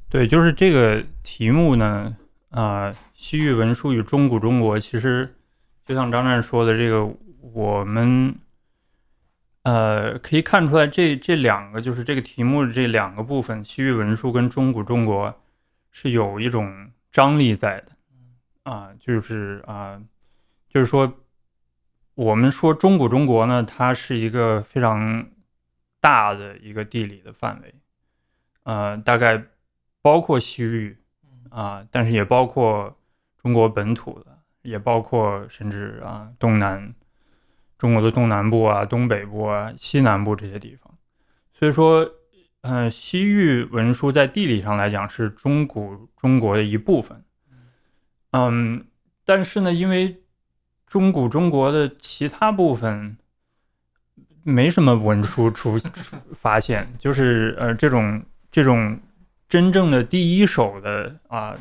[0.09, 2.13] 对，就是这个题目呢，
[2.49, 5.33] 啊，西域文书与中古中国，其实
[5.85, 7.09] 就像张战说的，这个
[7.53, 8.35] 我们
[9.63, 15.41] 呃可以看出来，这这两个就是这个题目的这两个部分，西域文书跟中古中国
[15.91, 17.91] 是有一种张力在的。
[18.63, 19.99] 啊，就是啊，
[20.69, 21.11] 就是说，
[22.13, 25.27] 我们说中古中国呢，它是一个非常
[25.99, 27.73] 大的一个地理的范围，
[28.61, 29.43] 呃，大概
[29.99, 30.95] 包括西域
[31.49, 32.95] 啊，但是也包括
[33.41, 36.93] 中国本土的，也包括甚至啊东南
[37.81, 40.93] 中国的东南部啊、东北部啊、西南部这些地方。
[41.51, 42.07] 所以说，
[42.61, 47.23] 呃，西域文书在地理上来讲是中古中国的一部分。
[48.33, 48.85] 嗯，
[49.25, 50.21] 但是呢，因为
[50.85, 53.17] 中古中国的其他部分
[54.43, 55.79] 没什么文书出
[56.35, 58.99] 发现，就是呃，这种这种
[59.49, 61.55] 真正的第一手的啊，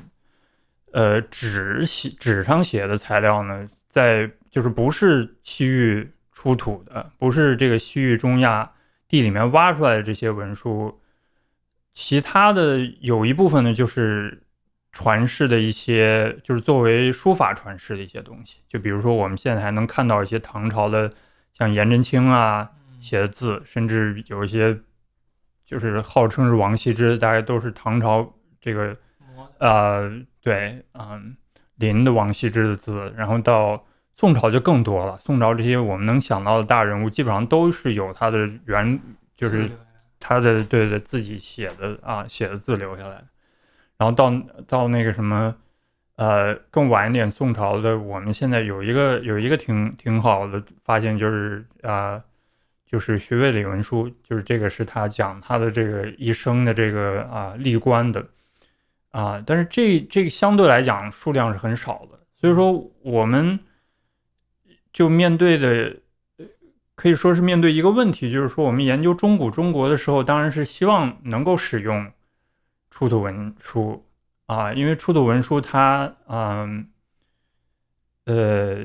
[0.92, 8.72] 呃，纸写纸上写的材料呢，在就是不是西域出土的，不是这个西域中亚
[9.08, 11.00] 地里面挖出来的这些文书，
[11.94, 14.42] 其他的有一部分呢，就是。
[14.92, 21.12] 传世的一些，就是作为书法传世的一些东西，就比如说我们现在还能看到一些唐朝的，
[21.52, 22.68] 像颜真卿啊
[23.00, 24.76] 写的字，甚至有一些
[25.64, 28.96] 就是号称是王羲之，大概都是唐朝这个，
[29.58, 30.10] 呃，
[30.40, 31.36] 对，嗯，
[31.76, 33.14] 林的王羲之的字。
[33.16, 33.86] 然后到
[34.20, 39.00] 宋朝就更多了，宋朝这些我们能想到的大人物，基本上都是有他的原，
[39.34, 39.70] 就是
[40.18, 43.14] 他的对对自己写的啊写的字留下来。
[43.14, 43.24] 的。
[43.96, 44.30] 然后到
[44.68, 45.56] 到那个什么，
[46.16, 52.22] 呃，更晚一点，宋朝的，我们现在有一个有一个挺挺好的发现，就是啊，
[52.84, 58.22] 就是学位里文书，就是这个是他讲他的这个一生的这个啊历官的。
[59.12, 62.70] 啊，但是这这个相对来讲数量是很少的，所以说
[63.02, 63.58] 我们
[64.92, 65.96] 就面对的
[66.94, 72.12] 可以说是面对一个问题，就是说我们研究中古中国的时候，当然是希望能够使用。
[72.92, 74.04] 出土文书
[74.46, 76.90] 啊，因为出土文书它，嗯，
[78.24, 78.84] 呃，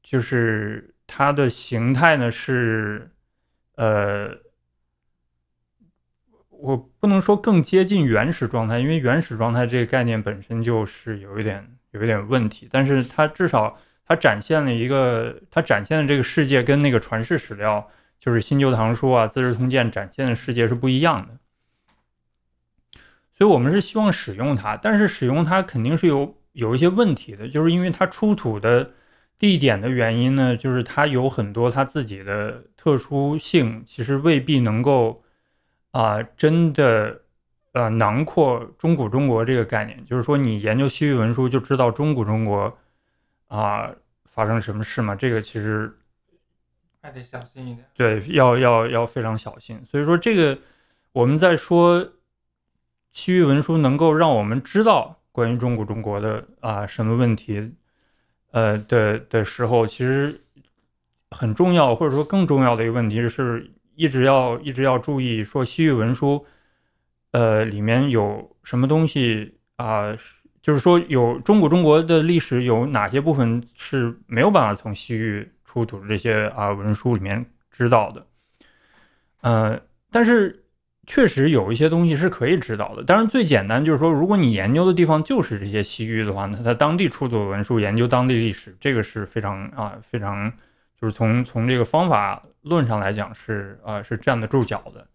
[0.00, 3.10] 就是它的形态呢是，
[3.74, 4.38] 呃，
[6.50, 13.76] 我不能说更接近原始状态，因为原始状态这个概念本身就是有一点有一点问题，但是它至少
[14.10, 21.38] 它展现了一个，它展现的这个世界跟那个传世史料，就是新旧唐书啊、资治通鉴展现的世界是不一样的。
[23.32, 28.90] 所以我们是希望使用它，但是使用它肯定是有有一些问题的，就是因为它出土的
[29.38, 35.22] 地点的原因呢，就是它有很多它自己的特殊性，其实未必能够
[35.92, 37.20] 啊真的
[37.74, 40.04] 呃囊括中古中国这个概念。
[40.04, 42.76] 就是说，你研究西域文书就知道中古中国
[43.50, 43.92] 啊
[44.24, 45.92] 发生什么事嘛，这个其实
[47.02, 47.84] 还得小心一点。
[47.94, 49.84] 对要要要非常小心。
[49.84, 50.56] 所以说这个
[51.12, 52.12] 我们在说
[53.10, 57.72] 西域文书能够让我们知道关于中古中国的啊什么问题，
[58.52, 60.40] 呃的的时候，其实
[61.30, 66.46] 很重要，或者说更重要的一个问题是，一直要一直要注意说西域文书，
[67.32, 70.16] 呃里面有什么东西啊、
[70.62, 78.26] 就是说有中古中国的历史有哪些部分是没有办法从西域出土的这些啊文书里面知道的，
[79.40, 80.64] 呃，但是
[81.06, 83.02] 确实有一些东西是可以知道的。
[83.02, 90.52] 当然，最简单就是说，如果你研究的地方就是这些西域的话，那它当地出土的文书，研究当地历史，这个是非常啊非常，
[91.00, 95.06] 就是从从这个方法论上来讲是啊是站得住脚的，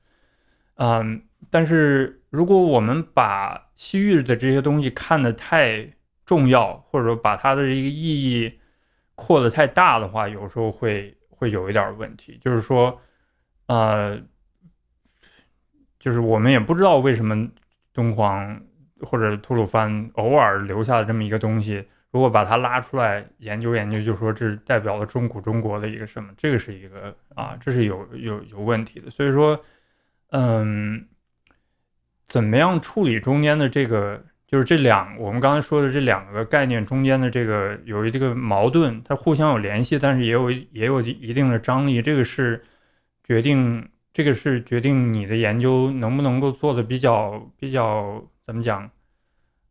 [0.76, 1.22] 嗯，
[1.56, 5.90] 但是如果我们把西域的这些东西看得太
[6.26, 8.60] 重要，或者说把它的一个意义
[9.16, 12.38] 扩得太大的话，有时候会会有一点问题。
[12.44, 13.00] 就是说，
[13.68, 14.22] 呃，
[15.98, 17.50] 就是我们也不知道为什么
[17.94, 18.62] 敦煌
[19.00, 29.10] 或者吐鲁番偶尔留下的这么一个东西，如果把它拉出来研究研究，就说这代表了中古中国的一个什么，这个是一个啊，这是有有有问题的。
[29.10, 29.58] 所以说，
[30.32, 31.08] 嗯。
[32.26, 42.64] 怎么样处理中间的这个，就是这两我们刚才说的这两个概念中间的这个有一这个矛盾，它互相有联系，但是也有也有一定的张力，这个是
[43.24, 48.90] 决定这个是决定你的研究能不能够做的比较比较怎么讲，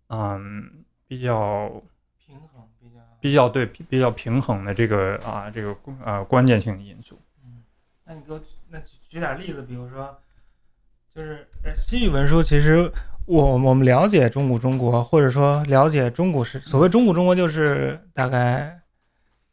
[0.08, 1.82] 嗯，比较
[2.24, 3.00] 平衡比较。
[3.20, 7.18] 比较对比比较平衡的这个啊这个呃关键性的因素。
[7.42, 7.62] 嗯
[8.04, 10.14] 那你给我那举举点例子，比如说，
[11.14, 12.90] 就是呃西域文书，其实
[13.24, 18.80] 我我们了解中古中国，或者说了解中古时，所谓中古中国就是大概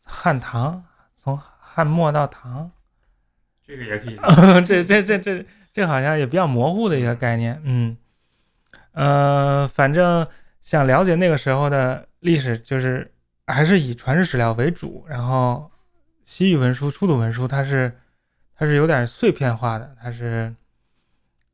[0.03, 2.71] 汉唐，从汉末到唐，
[3.63, 4.17] 这个也可以。
[4.65, 7.95] 这 这这这这好像也比较模糊的一个概念，嗯，
[8.93, 10.25] 呃，反正
[10.63, 13.13] 想了解那个时候的历史，就是
[13.45, 15.69] 还是以传世史料为主，然后
[16.25, 17.95] 西域文书、出土文书，它是
[18.55, 20.53] 它是有点碎片化的，它是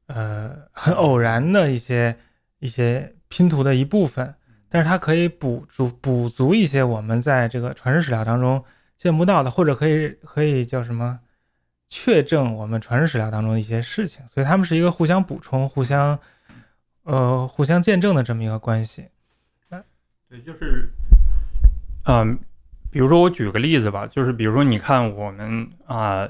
[0.07, 2.17] 呃很偶然的一些
[2.59, 4.35] 一些拼图的一部分，
[4.67, 8.63] 但是它可以补足补足一些我们在这个传世史料当中
[8.97, 11.19] 见不到的，或者可以可以叫什么？
[11.89, 16.19] 确证我们传世史料当中的一些事情，所以他们是一个互相补充、互相
[17.03, 19.07] 呃互相见证的这么一个关系。
[20.29, 20.89] 对，就是，
[22.03, 22.37] 嗯、
[22.91, 26.27] 比如说我举个例子吧，就是比如说你看我们啊、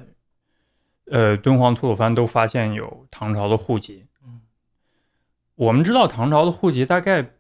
[1.41, 4.41] 敦煌、吐鲁番都发现有唐朝的户籍，嗯，
[5.56, 7.32] 我们知道唐朝的户籍大概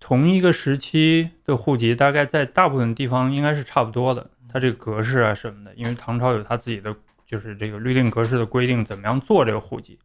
[0.00, 9.98] 同一个时期的户籍，大概在大部分地方应该是差不多的，它这个格式啊什么的，因为唐朝有它自己的就是这个律令格式的规定，怎么样做这个户籍。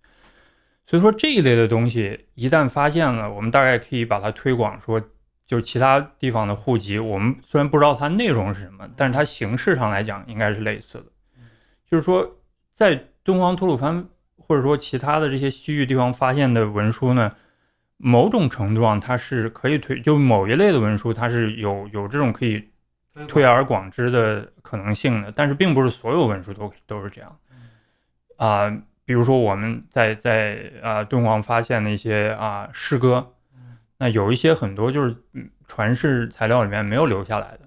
[0.86, 5.02] 所以说这一类的东西一旦发现了，我们大概可以把它推广说，
[5.48, 11.06] 就其他地方的户籍，我们虽然不知道它内容是什么，但是它形式上来讲应该是类似的。
[11.90, 12.38] 就是说，
[12.74, 14.08] 在敦煌、吐鲁番
[14.38, 17.36] 或者说其他的这些西域地方发现的文书呢，
[17.98, 22.70] 某种程度上它是可以推，就某一类的文书它是有有这种可以
[23.28, 27.38] 推而广之的可能性的，但是并不是所有文书都都是这样。
[28.38, 28.70] 啊、
[29.06, 33.34] 比如说我们在在啊、敦煌发现的一些啊、诗歌，
[33.98, 37.61] 那有一些很多就是嗯传世材料里面没有留下来的。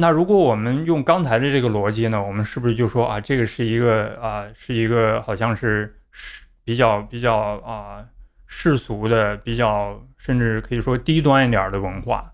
[0.00, 8.02] 那如果我们用刚才的这个逻辑呢，我们是不是就说啊，这个是一个啊，是一个好像是世比较比较啊
[8.46, 12.32] 世俗的，比较甚至可以说低端一点儿的文化，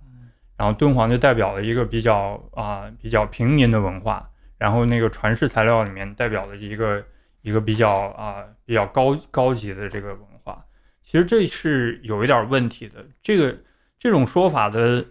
[0.57, 7.05] 然后敦煌就代表了一个比较啊比较平民的文化，然后那个传世材料里面代表了一个
[7.43, 10.64] 一个比较啊比较高高级的这个文化，
[11.03, 13.05] 其实这是有一点问题的。
[13.20, 13.59] 这个
[13.99, 15.05] 这种说法的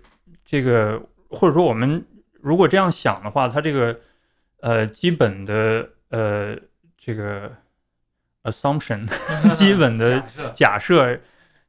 [0.45, 2.01] 这个或者说我们
[2.45, 3.99] 如果这样想的话，它这个
[4.61, 6.55] 呃基本的呃
[6.97, 7.51] 这个
[8.43, 9.05] assumption
[9.53, 10.23] 基本的
[10.53, 11.19] 假设。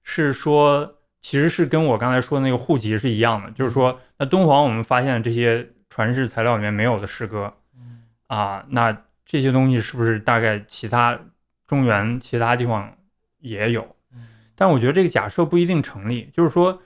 [0.09, 8.05] 是说，其实是跟我刚才说的那个户籍是一样的，就是说，那敦煌我们发现这些传世材料里面没有的诗歌嗯。
[8.29, 11.18] 啊，那这些东西是不是大概其他
[11.66, 12.97] 中原其他地方
[13.41, 13.97] 也有？
[14.14, 14.29] 嗯。
[14.55, 16.81] 但我觉得这个假设不一定成立，就是说，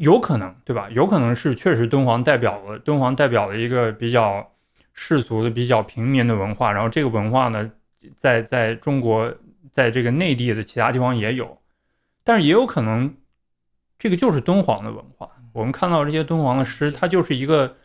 [0.00, 0.88] 有可能，对吧？
[0.90, 4.50] 有可能是确实敦煌代表了敦煌代表了一个比较
[4.94, 7.70] 世俗的、比较平民的文化，然后这个文化呢，
[8.16, 9.30] 在在中国，
[9.70, 11.58] 在这个内地的其他地方也有，
[12.24, 13.14] 但是也有可能，
[13.98, 15.28] 这个就是敦煌的文化。
[15.52, 17.76] 我们看到这些敦煌的诗，它就是一个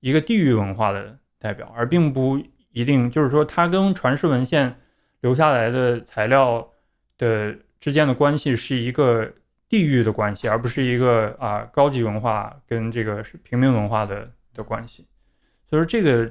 [0.00, 2.38] 一个地域文化的代表，而并不
[2.72, 4.78] 一定就是说它跟传世文献
[5.22, 6.68] 留下来的材料
[7.16, 9.32] 的之间的关系是一个
[9.72, 15.08] 地域的关系，而不是一个啊高级文化跟这个是平民文化的的关系。
[15.66, 16.30] 所以说这个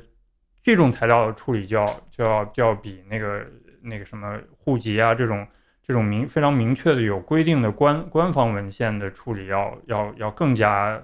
[0.61, 3.43] 这种材料的处理就要就要就要比那个
[3.81, 5.47] 那个什么户籍啊这种。
[5.83, 11.01] 这种明非常明确的有规定的官官方文献的处理，要要要更加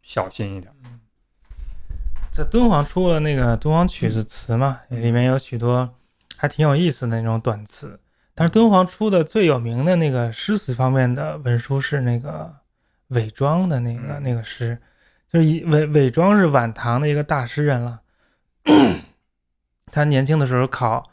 [0.00, 0.72] 小心一点。
[2.32, 5.92] 这敦煌出了那个敦煌曲子词嘛，里面有许多
[6.36, 7.98] 还挺有意思的那种短词。
[8.34, 12.54] 但是敦煌出的最有名的那个诗词方面的文书是那个
[13.08, 14.78] 韦庄的那个那个诗，
[15.32, 18.00] 就是韦韦韦庄是晚唐的一个大诗人了。
[19.90, 21.08] 他年轻的时候考。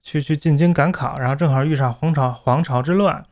[0.00, 3.26] 去去进京赶考，然后正好遇上黄朝黄朝之乱，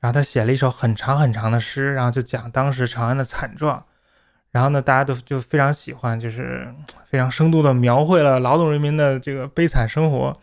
[0.00, 3.82] 然后他写了一首很长很长的诗，然后就讲当时长安的惨状，
[4.50, 6.68] 然后呢，大家都就非常喜欢，就是
[7.06, 10.36] 非常生动的描绘了劳动人民的这个悲惨生活，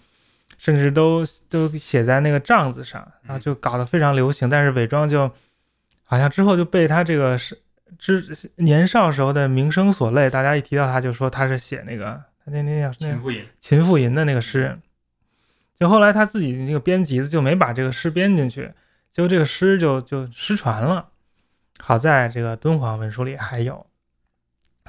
[0.57, 4.49] 甚至都都写在那个帐子上，然后就搞得非常流行。
[4.49, 5.31] 但是伪装就
[6.03, 7.57] 好像之后就被他这个是
[7.97, 14.81] 之年少时候的名声所累，大家一提到他就说他是写那个他那那叫秦妇吟秦妇吟的那个诗人。
[15.79, 18.71] 就后来他自己那个编辑子就没把这个诗编进去，
[19.11, 21.09] 结果这个诗就就失传了。
[21.79, 23.85] 好在这个敦煌文书里还有，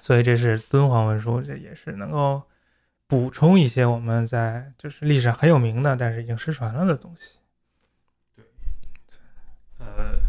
[0.01, 2.41] 所以这是敦煌文书，这也是能够
[3.09, 7.39] 补充一些我们在就是历史上很有名的，但是已经失传了的东西。
[8.37, 8.45] 对，
[9.79, 10.21] 呃，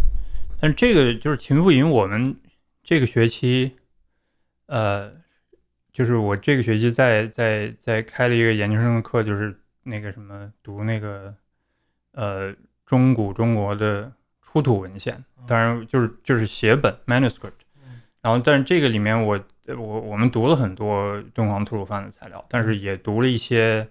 [0.59, 2.35] 但这个就是秦妇吟，我们
[2.83, 3.77] 这个学期，
[4.65, 5.11] 呃，
[5.91, 9.55] 就是我这个学期在在在开了一个研究生的课，就是。
[9.83, 11.33] 那个什么读那个，
[12.11, 12.53] 呃，
[12.85, 17.58] 中古中国的出土文献，当然就是就是写本 manuscript，
[18.29, 23.89] 然后但是这个里面我我我们读了很多敦煌吐鲁番的材料，但是也读了一些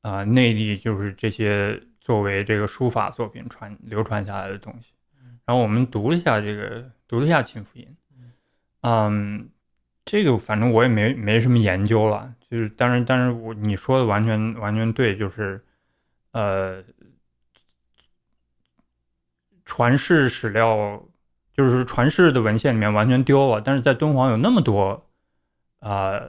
[0.00, 4.94] 啊内地就是这些作为这个书法作品传流传下来的东西，
[5.44, 7.96] 然后我们读了一下这个读了一下秦福音，
[8.80, 9.50] 嗯。
[10.04, 15.64] 这个反正我也没没什么研究了，就是，但是，但是我你说的完全完全对，就是，
[16.32, 16.82] 呃，
[19.64, 21.00] 传世史料，
[21.52, 25.06] 就是传世的文献里面完全丢了，但是在敦煌有那么多
[25.80, 26.20] 啊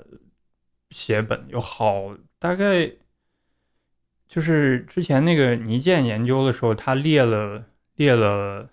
[0.90, 2.92] 写本，有好大概，
[4.28, 7.64] 就是之前那个倪健研究的时候，他列了
[7.96, 8.70] 列了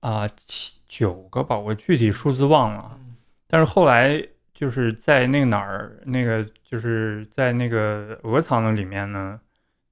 [0.00, 2.98] 啊七九个吧，我具体数字忘了。
[3.46, 9.40] 但是后来就是在那个哪儿，那个就是在那个鹅藏的里面呢，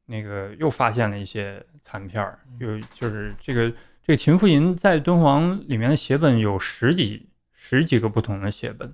[0.06, 3.72] 那个又发现了一些残片儿，又就是这个
[4.09, 8.90] 这个秦妇吟在敦煌里面的写本有十几十几个不同的写本，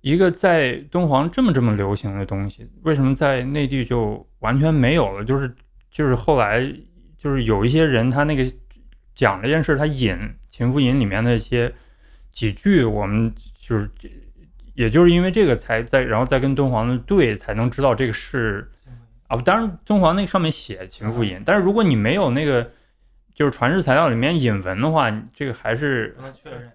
[0.00, 5.22] 一个在敦煌这么这么流行的东西，为什么在内地就完全没有了？
[5.22, 5.54] 就是
[5.90, 6.74] 就是后来
[7.18, 8.50] 就是有一些人他那个
[9.14, 11.70] 讲这件事，他引秦妇吟里面的一些。
[12.30, 13.90] 几句，我们就是，
[14.74, 18.70] 也就是因为这个才在，然后再跟敦煌的对，才能知道这个是
[19.26, 19.36] 啊。
[19.38, 22.70] 当然敦煌那上面写秦妇吟，但是如果你没有那个
[23.38, 26.12] 就是传世材料里面引文的话，这个还是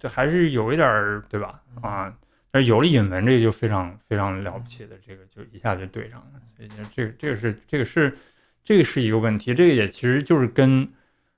[0.00, 1.60] 就还是有一点儿对吧？
[1.82, 2.10] 啊，
[2.50, 6.40] 但是有了引文，这个就非常非常了不起的，这个就一下就对上了。
[6.56, 8.16] 所以这个这个是这个是
[8.64, 10.90] 这个是一个问题，这个也其实就是跟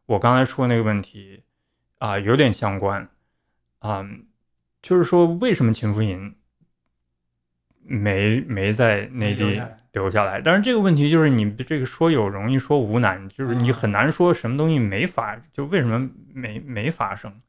[0.07, 1.43] 我刚才说那个问题
[1.99, 3.09] 啊有点相关。
[3.81, 4.27] 嗯，
[4.81, 6.37] 就是说，为什么秦福银
[7.83, 9.61] 没没在内地
[9.97, 10.41] 留下来？
[10.41, 17.41] 但是这个问题就是，你这个说有容易说无难，就是你很难说什么东西没发，就为什么没没发生？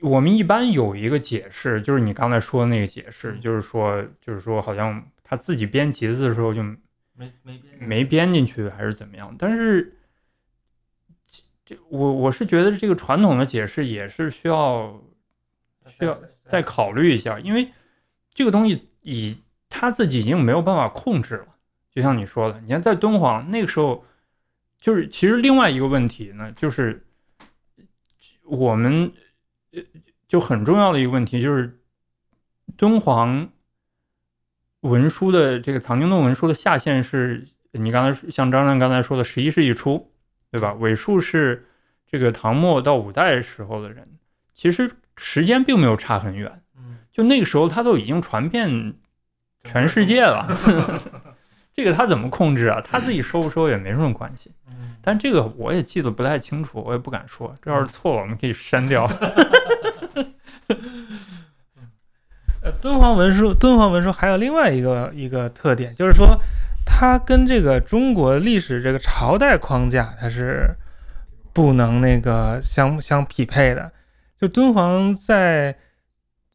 [0.00, 9.34] 我们一般有一个解释，就是你刚才说的那个解释，就是说，就是说，好像他自己编集子的时候就没没没编进去，还是怎么样？
[9.38, 9.96] 但是。
[11.88, 15.00] 我我是觉得这个传统的解释也是需要
[15.86, 17.70] 需要再考虑一下，因为
[18.34, 19.38] 这个东西以
[19.70, 21.46] 他自己已经没有办法控制了。
[21.90, 24.04] 就像你说的，你看在敦煌那个时候，
[24.78, 27.02] 就是其实另外一个问题呢，就是
[28.44, 29.10] 我们
[30.28, 31.80] 就很重要的一个问题就是
[32.76, 33.48] 敦煌
[34.80, 40.06] 文书的这个藏经洞文书的下限是你刚才像张亮刚才说的十一世纪初。
[40.52, 40.72] 对吧？
[40.80, 41.64] 尾数是
[42.08, 44.18] 这个唐末到五代时候的人，
[44.52, 46.60] 其实时间并没有差很远。
[47.12, 48.96] 就那个时候他都已经传遍
[49.64, 50.46] 全世界了。
[51.74, 52.80] 这个他怎么控制啊？
[52.84, 54.52] 他自己收不收也没什么关系。
[54.68, 57.54] 嗯但这个我也记得不太清楚，我也不敢说。
[57.62, 59.04] 这要是错了，我们可以删掉。
[62.62, 66.38] 呃，敦煌文书，敦煌文书还有另外一个一个特点，就是说
[66.84, 70.68] 它跟这个中国历史这个朝代框架它是
[71.54, 73.90] 不能那个相相匹配的。
[74.38, 75.74] 就敦煌在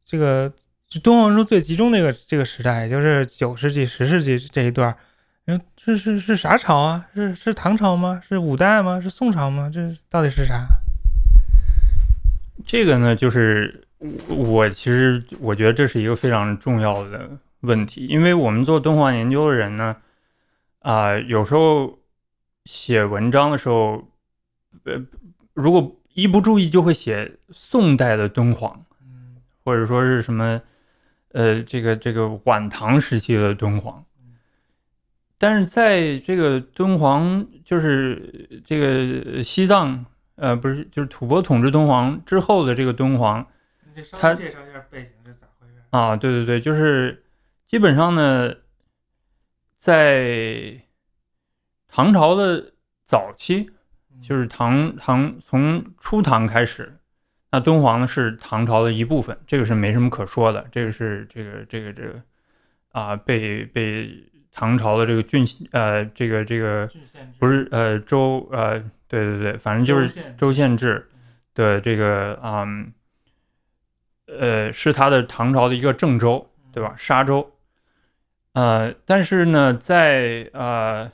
[0.06, 0.54] 这个
[0.88, 4.98] 就敦煌文书最集中那个这个时代，也就是九世纪、十世纪这一段儿，
[5.46, 7.06] 嗯，这是是啥朝啊？
[7.14, 8.22] 是是唐朝吗？
[8.28, 9.00] 是五代吗？
[9.02, 9.70] 是宋朝吗？
[9.74, 10.68] 这到底是啥？
[12.66, 17.30] 这个呢，就是我我其实我觉得这是一个非常重要的
[17.62, 19.98] 问题，因为我们做敦煌研究的人呢，
[20.80, 22.00] 啊、有时候
[22.66, 24.08] 写文章的时候，
[24.84, 25.02] 呃，
[25.54, 30.62] 如果一不注意就会写宋代的敦煌，嗯或者说是什么，
[31.36, 34.06] 呃，这个这个晚唐时期的敦煌。
[35.38, 40.06] 但是在这个敦煌，就是这个西藏，
[40.36, 43.46] 呃，不是，就是吐蕃统治敦煌之后的这个敦煌
[43.94, 45.84] 你稍它介绍一下背景是咋回事？
[45.90, 47.26] 啊，对对对，就是
[47.68, 48.56] 基本上呢，
[49.76, 50.82] 在
[51.90, 52.72] 唐朝的
[53.04, 53.70] 早期，
[54.24, 56.95] 就是唐唐从初唐开始，
[57.56, 62.22] 那敦煌呢是唐朝的一部分，这个是没什么可说的，这个是这个这个这个
[62.92, 64.12] 啊被被
[64.52, 66.90] 唐朝的这个郡呃这个这个
[67.40, 68.78] 不是呃州呃
[69.08, 71.10] 对对对，反正就是州县制
[71.54, 72.92] 的这个嗯
[74.28, 76.94] 呃是他的唐朝的一个郑州，对吧？
[76.98, 77.50] 沙州。
[78.52, 81.10] 呃，但是呢，在呃，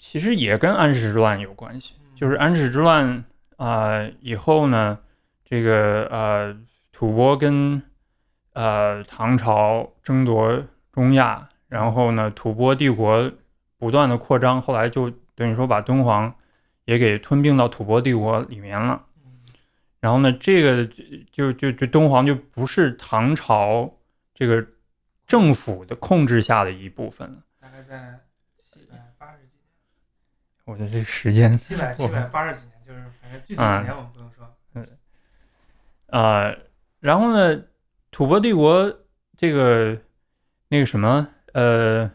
[0.00, 1.94] 其实也跟安史之乱有关系。
[2.16, 3.22] 就是安史之乱
[3.56, 4.98] 啊、以后呢，
[5.50, 6.54] 这个呃
[6.92, 7.80] 吐蕃跟
[8.52, 13.32] 呃唐朝争夺中亚，然后呢吐蕃帝国
[13.78, 16.34] 不断的扩张，后来就等于说把敦煌
[16.84, 19.06] 也给吞并到吐蕃帝国里面了。
[20.00, 20.86] 然后呢，这个
[21.32, 23.90] 就就就敦煌就不是唐朝
[24.34, 24.66] 这个
[25.26, 27.42] 政府的控制下的一部分了。
[27.58, 28.20] 大概在
[28.58, 29.52] 七百八十几
[30.66, 34.54] 我的这时间年，七百七百八十几年，就是反正具体几年我们不用说。
[36.08, 36.56] 呃，
[37.00, 37.62] 然后呢，
[38.10, 38.92] 吐蕃帝国
[39.36, 39.98] 这个
[40.68, 42.10] 那个什么呃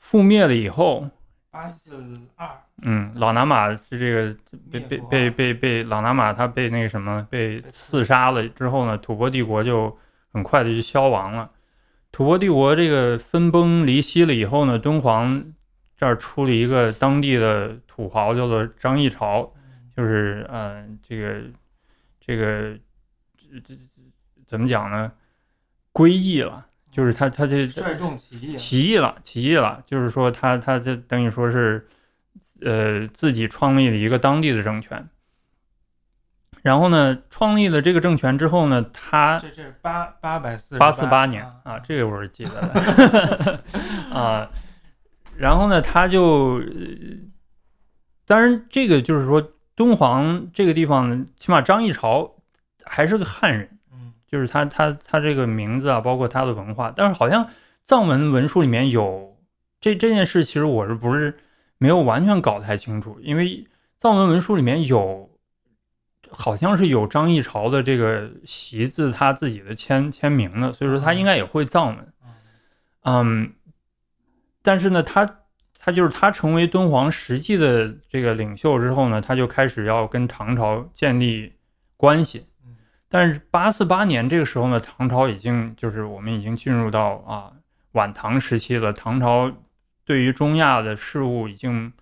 [0.00, 1.08] 覆灭了以后，
[1.50, 2.48] 八四二
[2.84, 4.36] 嗯，老拿马是这个
[4.70, 9.96] 被被被被被老拿马他被那个什么被刺杀了之后呢，吐蕃帝国就
[10.32, 11.50] 很快的就消亡了。
[12.10, 15.52] 吐蕃帝国这个分崩离析了以后呢，敦煌
[15.96, 19.52] 这儿出了一个当地的土豪，叫做张议潮，
[19.96, 21.42] 就是呃这个
[22.20, 22.76] 这个
[23.60, 23.80] 这这
[24.46, 25.12] 怎么讲呢？
[25.92, 31.86] 归义了，就是他他这率众起义，起义了，起义了，就是说他他这等于说是，
[32.62, 35.08] 呃，自己创立了一个当地的政权。
[36.62, 43.60] 然后呢，创立了这个政权之后呢，他这这是八八百四八四八年啊，这个我是记得的
[44.16, 44.50] 啊。
[45.36, 46.64] 然后呢，他就，呃
[48.24, 49.42] 当然这个就是说，
[49.74, 52.31] 敦煌这个地方，起码张议潮
[52.84, 53.68] 还是个汉人。
[53.92, 57.46] 嗯就是他他他这个名字啊，包括他的文化，但是好像
[57.86, 59.36] 藏文文书里面有
[59.78, 61.38] 这这件事，其实我是不是
[61.76, 63.66] 没有完全搞太清楚，因为
[64.00, 65.28] 藏文文书里面有
[66.30, 72.12] 好像是有张议潮的这个习字他自己的签签名的，所以说他应该也会藏文，
[73.02, 73.52] 嗯，
[74.62, 75.40] 但是呢，他
[75.78, 81.52] 他就是他成为敦煌实际的这个领袖之后呢，他就开始要跟唐朝建立
[81.98, 82.46] 关系。
[83.12, 87.52] 嗯但是八四八年这个时候呢，唐朝已经就是我们已经进入到啊
[87.92, 88.90] 晚唐时期了。
[88.90, 89.52] 唐朝
[90.04, 91.92] 对于中亚的事物已经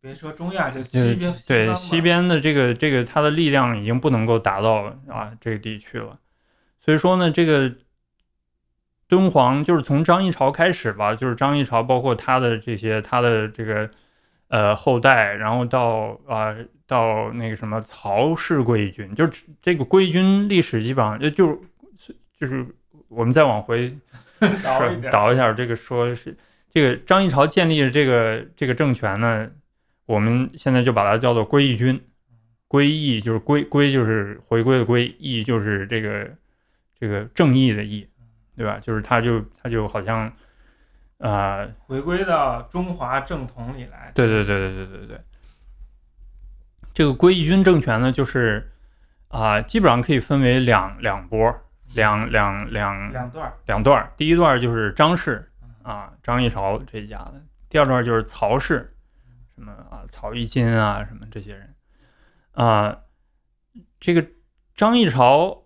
[0.00, 6.18] 别说中亚，就呃西边对西边的这个这个它的力量已经不能够达到啊这个地区了。
[6.80, 7.72] 所以说呢，这个
[9.06, 13.88] 敦煌就是从张议潮开始吧，就是张议潮包括他的这些他的这个
[14.48, 16.52] 呃后代，然后到啊、
[16.92, 21.46] 到那个什么曹氏归义军，就是这个归义军历史基本上就就
[21.96, 22.66] 是就是
[23.08, 23.96] 我们再往回
[24.62, 26.36] 倒一倒一下，这个说是
[26.70, 29.50] 这个张议潮建立的这个这个政权呢，
[30.06, 31.98] 我们现在就把它叫做归义军。
[32.68, 36.26] 归义就是归归就是回归的归，义就是这个
[36.98, 38.08] 这个正义的义，
[38.56, 38.78] 对吧？
[38.80, 40.20] 就是他就他就好像
[41.18, 44.10] 啊、呃回归到中华正统里来。
[44.14, 45.20] 对对对对对对对。
[46.94, 48.70] 这个归义军政权呢，就是
[49.28, 51.54] 啊、基本上可以分为两两波，
[51.94, 54.12] 两两两两段，两段。
[54.14, 55.50] 第一段就是张氏
[55.82, 57.42] 啊，张议潮这一家的。
[57.70, 58.94] 第二段就是曹氏，
[59.54, 61.74] 什么啊，曹玉金啊，什么这些人
[62.52, 62.98] 啊，
[63.98, 64.26] 这个
[64.74, 65.62] 张议潮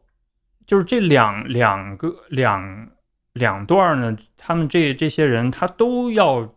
[0.65, 2.91] 就是这两两个两
[3.33, 6.55] 两段呢，他们这这些人他都要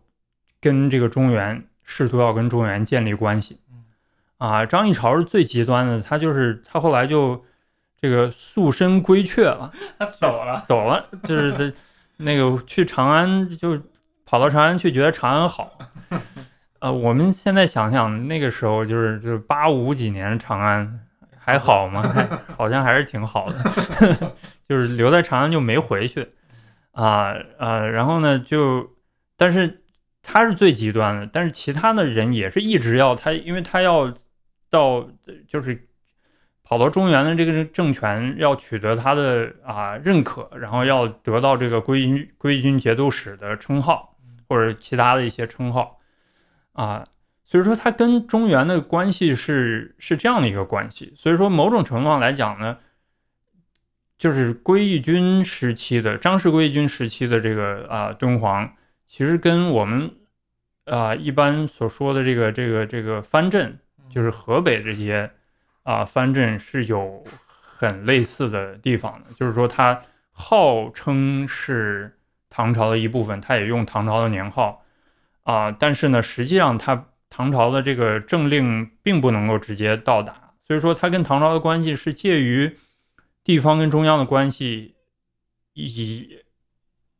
[0.60, 3.60] 跟这个中原试图要跟中原建立关系。
[4.40, 7.44] 啊，张议潮是最极端的，他就是他后来就
[8.00, 9.70] 这个塑身归阙了，
[10.00, 11.70] 他走了，走了，就是在
[12.16, 13.78] 那个去长安，就
[14.24, 15.70] 跑到长安去，觉得长安好。
[16.78, 21.00] 呃，我们现在想想那个时候，就是就是八五几年长安
[21.36, 22.02] 还好吗？
[22.56, 24.32] 好像还是挺好的，
[24.66, 26.26] 就是留在长安就没回去
[26.92, 28.88] 啊啊，然后呢就，
[29.36, 29.82] 但是
[30.22, 34.10] 他是最极端的，但是其他的人也是一直要他，因为他要。
[34.70, 35.10] 到
[35.48, 35.88] 就是
[36.62, 44.16] 跑到中原的这个政权要取得他的啊认可，然后要得到这个归军归军节度使的称号，
[44.48, 45.98] 或者其他的一些称号
[46.72, 47.04] 啊，
[47.44, 51.12] 所以说他跟中原的关系是是这样的一个关系。
[51.16, 52.78] 所以说某种程度上来讲呢，
[54.16, 58.74] 就是归义军时期的张氏归义军时期的这个啊敦煌，
[59.08, 60.12] 其实跟我们
[60.84, 63.80] 啊一般所说的这个这个这个藩镇。
[64.12, 65.30] 就是河北这些
[65.82, 70.02] 啊藩镇是有很类似的地方的，就是说它
[70.32, 74.84] 号称是唐朝的一部分，它也用唐朝的年号。
[75.44, 82.76] 啊，但是呢，实际上它唐朝的这个政令并不能够直接到达，所以说它跟唐朝的关系是介于
[83.42, 84.94] 地方跟中央的关系，
[85.72, 86.38] 以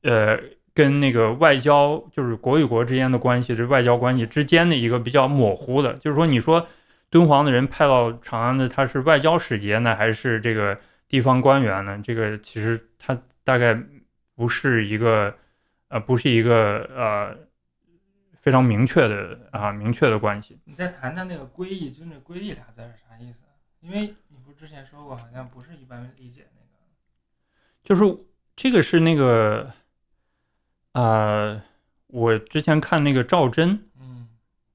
[0.02, 0.38] 呃
[0.74, 6.66] 跟那个外交就是国与国之间的关系，这外交关系之间的一个比较模糊的，就是说你说。
[7.10, 12.00] 敦煌的人派到长安的，他是外交使节呢，还是这个地方官员呢？
[12.04, 13.76] 这个其实他大概
[14.36, 15.36] 不是一个，
[15.88, 17.36] 呃，不是一个呃
[18.38, 20.56] 非常明确的啊明确的关系。
[20.64, 23.40] 你再谈谈那个“归义就那“归义”俩字是啥意思？
[23.80, 26.68] 因为你不之前说过，好像不是一般理解那个。
[27.82, 29.72] 就是这个是那个，
[30.92, 31.60] 呃，
[32.06, 34.28] 我之前看那个赵祯，嗯，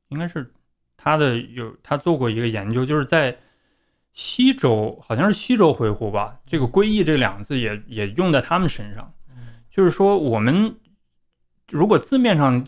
[0.09, 0.51] 应该是。
[1.05, 3.37] 他的有他做过一个研究，就是在
[4.11, 6.33] 西周，好像是西周回鹘吧。
[6.47, 9.13] 这个“归义”这两个字也也用在他们身上。
[9.69, 10.75] 就是说，我们
[11.69, 12.65] 如果字面上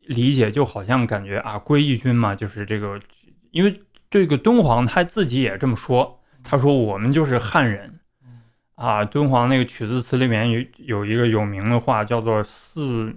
[0.00, 2.98] 理解，就好像感觉啊，归义军嘛，就是这个，
[3.50, 8.00] 因为这个敦煌他自己也这么说，他说我们就是汉人。
[8.76, 13.14] 啊，敦煌那个曲子词里面有有一个有名的话，叫做“四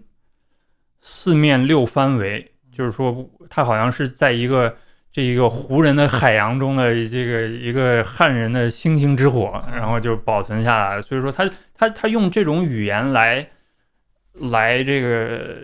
[1.00, 2.52] 四面六藩围”。
[2.78, 4.78] 就是说，他好像是在一个
[5.12, 11.02] 这一个胡人的海洋中的这个一个汉人的星星之火，然后就保存下来。
[11.02, 13.48] 所以说，他他他用这种语言来
[14.34, 15.58] 来这个，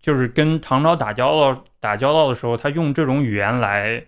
[0.00, 4.02] 就是跟唐朝打交道打交道的时候，他用这种语言来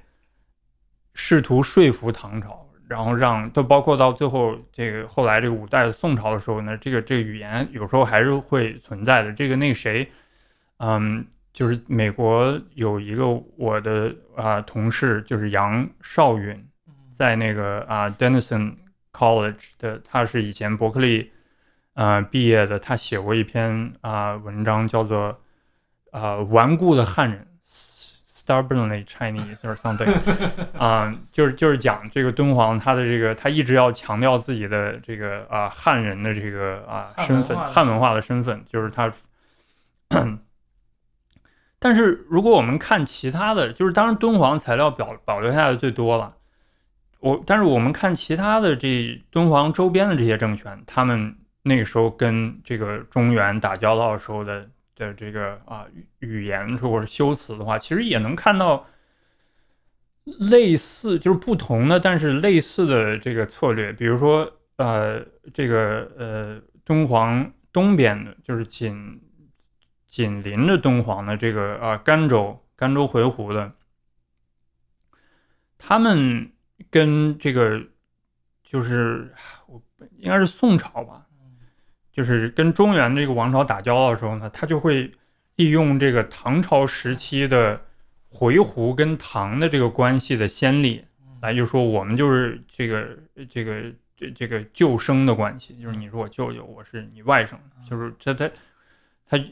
[1.12, 9.30] 试图说服唐朝，然后让都包括到最后这个后来这个五代宋朝的时候呢，这个这个语言有时候还是会存在的。
[9.34, 10.10] 这个那个谁，
[10.78, 11.26] 嗯。
[11.52, 13.26] 就是美国有一个
[13.56, 16.68] 我的啊同事，就是杨少允，
[17.10, 18.76] 在那个啊 Denison
[19.12, 21.32] College 的，他是以前伯克利
[21.94, 25.40] 啊毕业的，他写过一篇啊文章，叫做
[26.12, 30.08] 啊顽固的汉人 Stubbornly Chinese or something
[30.78, 39.12] 啊，就是就是讲这个敦煌，他的这个他一直要强调自己的这个啊汉人的这个啊身份，汉文化的身份，就是他。
[41.80, 46.34] 但是如果我们看其他的就是，当然敦煌材料保保留下来的最多了。
[47.20, 55.86] 我但是我们看其他的这敦煌周边的这些政权，他们那个时候跟这个中原打交道的时候的的这个啊
[56.18, 58.84] 语言或者修辞的话，其实也能看到
[60.24, 63.92] 类似就是不同的，但是类似的这个策略。
[63.92, 65.24] 比如说呃
[65.54, 69.20] 这个呃敦煌东边的，就是仅。
[70.08, 73.72] 紧邻着敦煌的这个啊甘州，甘州回鹘的，
[75.76, 76.50] 他们
[76.90, 77.78] 跟这个
[78.64, 79.34] 就是
[79.66, 79.82] 我
[80.16, 81.26] 应该是宋朝吧，
[82.10, 85.12] 就是跟中原这个王朝打交道的时候呢，他就会
[85.56, 87.78] 利用这个唐朝时期的
[88.30, 91.04] 回鹘跟唐的这个关系的先例，
[91.42, 93.18] 来就说我们就是这个
[93.50, 97.56] 这个这这个旧生的关系，就是你是我舅舅，我是你外甥，
[97.86, 98.48] 就是他他
[99.28, 99.44] 他。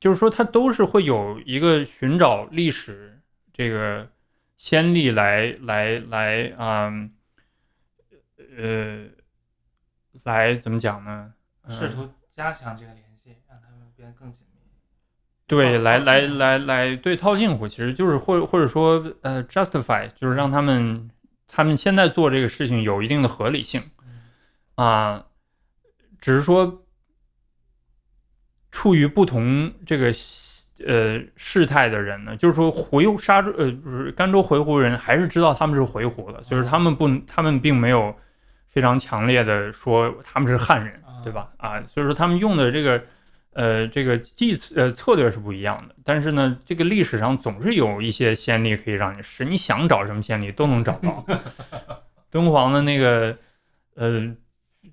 [0.00, 3.20] 就是说，它都是会有一个寻找历史
[3.52, 4.10] 这个
[4.56, 6.90] 先例来来来啊，
[8.56, 9.04] 呃，
[10.24, 11.34] 来怎么讲呢？
[11.68, 14.60] 试图加强这个联系，让他们变得更紧密。
[15.46, 21.10] 对，来来来来，对套近乎，其实就是或或者说呃 justify，就是让他们
[21.46, 23.82] 他们现在做这个事情有一定的合理性
[24.76, 25.26] 啊、
[26.20, 26.86] 只是说
[28.70, 30.12] 处于不同这个
[30.86, 38.14] 呃事态的人呢，就是说回沙州呃不是甘州回鹘人还是知道他们是回鹘的，所以说他们不他们并没有
[38.68, 41.50] 非常强烈的说他们是汉人，对吧？
[41.56, 43.02] 啊，所以说他们用的这个。
[43.52, 51.26] 呃，这个计呃策略是不一样的，但是呢，这个历史上总是有一些先例可以让你试，你想找什么先例都能找到。
[52.30, 53.36] 敦煌的那个
[53.96, 54.32] 呃，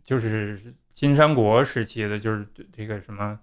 [0.04, 0.60] 就是
[0.92, 2.44] 金山国时期的，就是
[2.76, 3.38] 这个什么，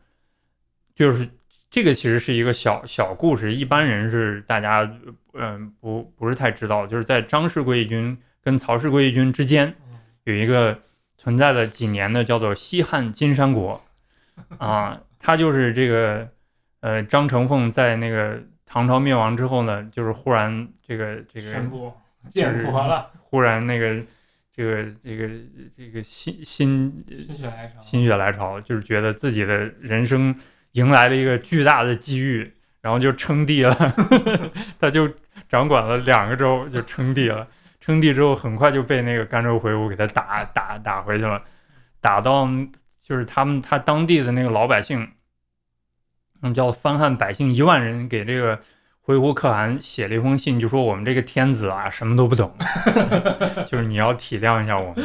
[0.95, 1.29] 就是
[1.71, 4.91] 这个其实是一个小小故事，一般人是大家
[5.35, 10.81] 嗯、不不是太知道，就是在张氏归义军跟曹氏归义军之间嗯有一个
[11.19, 13.83] 存在了几年的叫做西汉金山国。
[14.59, 16.29] 啊，他就是这个，
[16.81, 21.53] 呃，张成凤在那个唐朝灭亡之后呢，就是忽然这个这个
[22.31, 24.03] 建国了，忽然那个
[24.53, 25.31] 这个这个
[25.77, 30.35] 这个心心心血来潮，心血来潮，就是觉得自己的人生
[30.75, 33.75] 迎来了一个巨大的机遇，然后就称帝了，
[34.79, 35.11] 他就
[35.49, 37.49] 掌管了两个州，就称帝了。
[37.81, 41.43] 称帝之后，很快就被那个甘州回鹘给他打打打回去了，
[42.01, 42.49] 打到
[43.03, 45.13] 就是他们他当地的那个老百姓，
[46.41, 48.59] 嗯，叫番汉百姓一万人给这个
[49.01, 52.57] 回鹘可汗写了一封信，就说我们这个天子啊什么都不懂，
[53.67, 55.05] 就是你要体谅一下我们，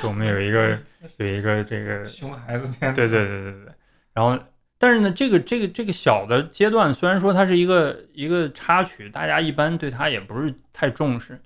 [0.00, 0.78] 就我们有一个
[1.18, 3.72] 有一个这个熊孩子天，对对对对对。
[4.14, 4.38] 然后，
[4.84, 11.40] 但是呢，这个这个这个小的阶段，虽然说它是一个一个插曲，大家一般对它也不是太重视，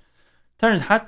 [0.56, 1.00] 但是它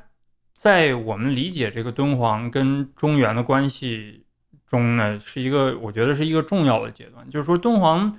[0.54, 4.24] 在我们理解这个敦煌跟中原的关系
[4.64, 8.16] 中呢，是一个我觉得是一个重要的阶段，就是说敦煌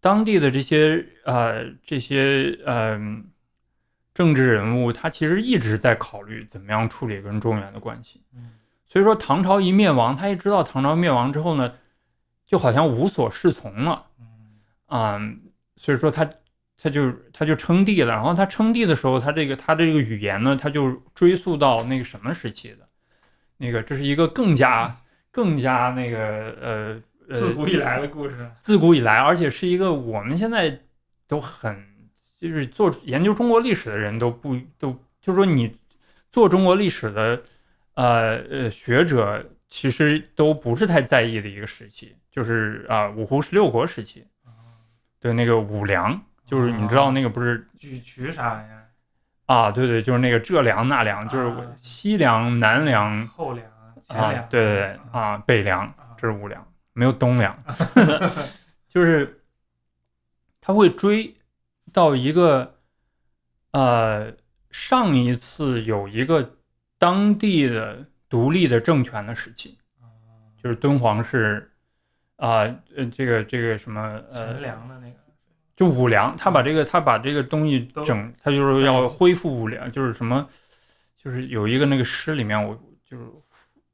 [0.00, 3.24] 当地的这些呃这些嗯、
[4.14, 8.22] 政治人物，他其实一直在考虑怎么样处理跟中原的关系。
[8.86, 11.72] 所以说唐朝一灭亡，他一知道唐朝灭亡之后呢，
[12.50, 14.06] 就好像无所适从了。
[14.18, 14.26] 嗯。
[14.86, 15.20] 啊、
[15.76, 16.28] 所以说他
[16.76, 18.12] 他就他就称帝了。
[18.12, 22.88] 然后他称帝的时候，他这个他这个语言呢，他就追溯到那个什么时期的，
[23.58, 26.18] 那个这是一个更加更加那个
[26.60, 30.80] 呃呃自古以来的故事，自古以来，而且是一个我们现在
[31.28, 31.86] 都很
[32.36, 34.90] 就是做研究中国历史的人都不都
[35.20, 35.72] 就是说你
[36.32, 37.40] 做中国历史的
[37.94, 44.26] 呃呃学者其实都不是太在意的一个时期，就是啊、五胡十六国时期
[45.18, 48.84] 对那个五梁，就是你知道那个不是举渠啥呀？
[49.46, 49.70] 啊？
[49.70, 53.66] 对对，就是那个这梁那梁，就是啊西梁、南梁后梁、
[54.08, 55.80] 前啊梁，，对对对啊，北梁。
[55.80, 56.62] 啊这是五粮，
[56.92, 57.56] 没有东粮，
[58.90, 59.42] 就是
[60.60, 61.34] 他会追
[61.94, 62.74] 到一个
[63.70, 64.30] 呃
[64.70, 66.58] 上一次有一个
[66.98, 69.78] 当地的独立的政权的时期，
[70.62, 71.69] 就是敦煌是
[72.40, 72.62] 啊
[72.96, 75.16] 呃这个这个什么呃前梁的那个，
[75.76, 80.48] 就五粮，他把这个他把这个东西整，他就是要恢复五粮，就是什么，
[81.22, 82.74] 就是有一个那个诗里面，我
[83.04, 83.24] 就是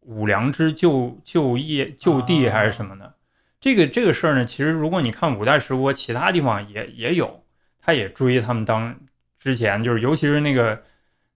[0.01, 3.13] 五粮之就就业就地还是什么的。
[3.59, 7.43] 这个这个事儿呢，其实如果你看五代十国，其他地方也也有，
[7.81, 8.97] 他也追他们当
[9.39, 10.81] 之前就是，尤其是那个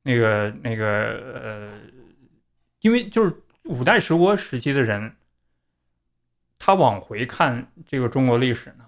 [0.05, 0.87] 那个那个
[1.43, 1.71] 呃，
[2.83, 3.35] 因为就是
[3.65, 5.13] 五代十国时期的人，
[6.61, 8.85] 他往回看这个中国历史呢。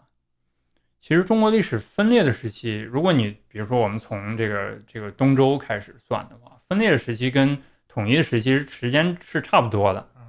[1.01, 10.09] 其实中国历史分裂的时期，如果你比如说我们从这个这个东周开始算的话，分裂的时期跟统一的时期时间是差不多的。
[10.15, 10.23] 嗯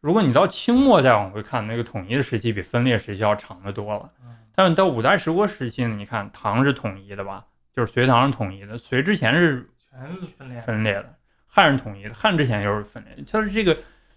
[0.00, 4.10] 如果你到清末再往回看，那个统一的时期比分裂时期要长得多了。
[4.24, 11.14] 嗯但是到五代十国时期呢，你看唐是统一的吧，就是隋唐是统一的，隋之前是全分裂，分裂的，
[11.46, 13.42] 汉是统一的，汉之前又是分裂就。
[13.42, 13.74] 是这个，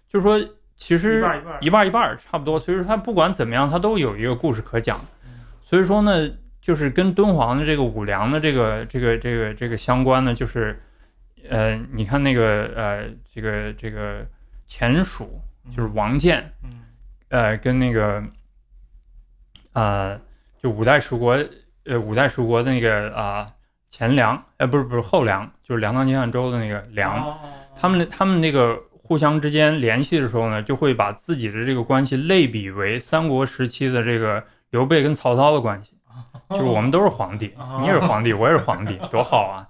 [0.08, 0.38] 就是说
[0.84, 1.24] 其实
[1.60, 2.60] 一半一半差不多。
[2.60, 5.00] 所以说它不管怎么样，它都有一个故事可讲。
[5.24, 5.30] 嗯
[5.62, 6.30] 所以说呢，
[6.60, 10.78] 就是跟敦煌的这个五粮的这个这个这个这个相关呢，就是
[11.48, 14.26] 呃，你看那个呃，这个这个
[14.66, 15.40] 前蜀
[15.74, 16.82] 就是王建，嗯
[17.30, 18.22] 呃，跟那个
[19.72, 20.20] 呃，
[20.62, 21.42] 就五代十国
[21.86, 23.50] 呃五代十国的那个啊、
[23.90, 27.38] 前梁，呃，不是不是后梁，就是梁唐金汉周的那个梁，哦
[27.74, 35.92] 他们他们那个互相之间联系的时候呢，就会把自己的这个关系类比为三国时期的这个刘备跟曹操的关系，
[36.48, 37.76] 就是我们都是皇帝，哦。
[37.80, 39.68] 你也是皇帝，我也是皇帝， 多好啊！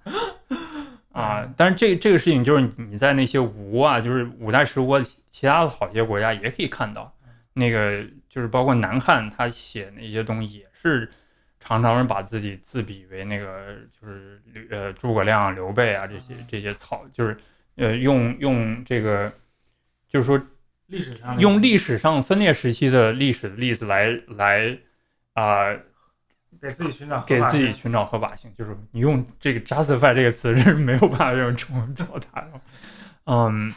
[1.11, 7.13] 啊，但是这这个事情就是你你在那些吴啊，就是五代十国其他的好些国家也可以看到，
[7.55, 11.11] 那个就是包括南汉他写那些东西也是
[11.59, 17.37] 常常是把自己自比为那个就是呃诸葛亮、刘备啊这些这些草，就是
[17.77, 19.33] 呃用用这个
[20.09, 20.41] 就是说
[20.87, 24.79] 历史上用历史上分裂时期的历史的例子来来
[25.33, 25.75] 啊、
[26.61, 32.61] 给自己寻找给自己寻找合法性，就是你用这个 justify 这个词是没有办法用中文表达的。
[33.25, 33.75] 嗯，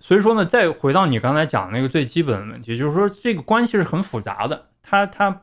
[0.00, 5.42] 所以说呢，再回到你刚才讲的那个最基本的问题，就是说这个关系是很复杂的，它它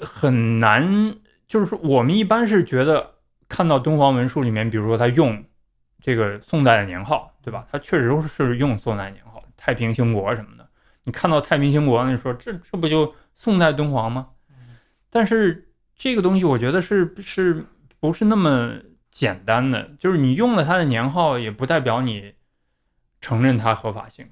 [0.00, 3.14] 很难，就是说我们一般是觉得
[3.48, 5.44] 看到敦煌文书里面，比如说他用
[6.00, 7.66] 这个宋代的年号，对吧？
[7.70, 10.68] 他确实是用宋代年号，太平兴国什么的。
[11.04, 14.28] 你看到太平兴国，你说这这不就宋代敦煌吗？
[15.10, 17.64] 但是这个东西，我觉得是是
[17.98, 18.74] 不是那么
[19.10, 19.90] 简单的？
[19.98, 22.34] 就是你用了它的年号，也不代表你
[23.20, 24.28] 承认它合法性。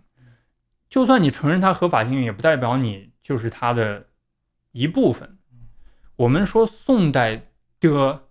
[0.89, 4.07] 就算你承认它合法性，也不代表你就是它的
[4.73, 5.39] 一部分。
[6.17, 7.49] 我们说宋代
[7.81, 8.26] 的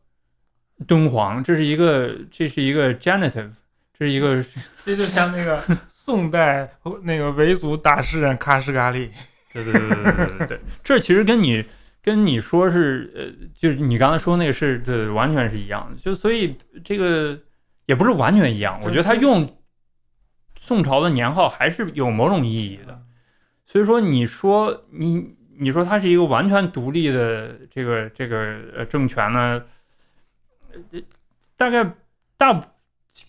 [0.88, 3.52] 敦煌，这是一个这是一个 genitive，
[3.98, 4.44] 这是一个
[4.86, 6.70] 这就像那个宋代
[7.04, 9.12] 那个维族大诗人喀什噶里，
[9.54, 11.64] 对对对对对对对， 这其实跟你
[12.02, 15.96] 跟你说是呃，就是你刚才说那个是对，完全是一样的。
[16.02, 17.40] 就所以这个
[17.86, 19.58] 也不是完全一样，我觉得他用
[20.58, 23.02] 宋朝的年号还是有某种意义的。
[23.68, 29.64] 所以说，你说你你说它是一个完全独立的这个这个呃政权呢，呃
[31.58, 31.90] 大概
[32.38, 32.60] 大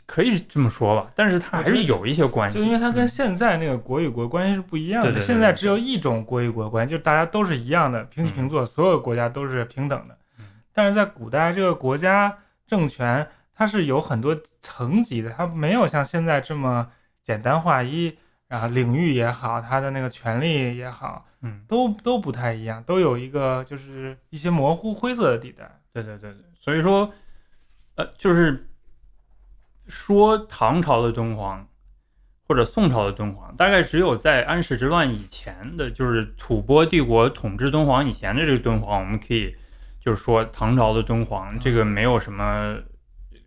[0.05, 5.11] 可以这么说吧，但是它还是有一些关系，就因为它跟嗯现在那个国与国关系是不一样的。
[5.11, 10.45] 对对对现在只有一种国与国关系，就是大家都是一样的，平起平坐，所有国家都是平等的嗯。
[10.73, 12.37] 但是在古代，这个国家
[12.67, 16.89] 政权它是有很多层级的，它没有像现在这么
[17.23, 18.17] 简单划一，
[18.49, 25.81] 然后领域也好，它的那个权利也好，嗯，都都不太一样，都有一个就是一些模糊灰色的地带。
[25.93, 27.11] 对对对对，所以说，
[27.97, 28.69] 呃，就是
[29.87, 31.69] 说唐朝的敦煌
[32.47, 39.57] 或者宋朝的敦煌，大概只有在安史之乱以前的，就是吐蕃帝国统治敦煌以前的这个敦煌，我们可以
[39.99, 42.79] 就是说唐朝的敦煌，这个没有什么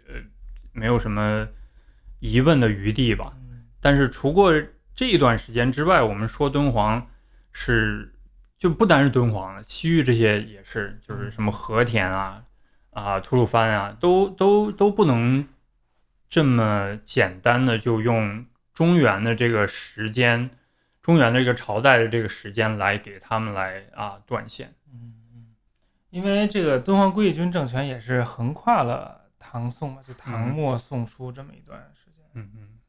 [0.07, 0.15] 呃
[0.73, 1.47] 没有什么
[2.19, 3.33] 疑问的余地吧。
[3.79, 4.53] 但是除过
[4.93, 7.07] 这一段时间之外，我们说敦煌
[7.53, 8.13] 是
[8.57, 12.43] 就不单是敦煌了，西域这些也是，就是什么和田啊、
[12.91, 15.47] 啊吐鲁番啊，都都都不能
[16.29, 20.49] 这么简单的就用中原的这个时间、
[21.01, 24.73] 中原的这个朝代的这个时间来给他们来啊断线。
[24.91, 25.55] 嗯，嗯，
[26.09, 32.25] 因为这个敦煌归义军政权也是横跨了唐宋嘛，就唐嗯末宋初这么一段时间。
[32.33, 32.79] 嗯嗯。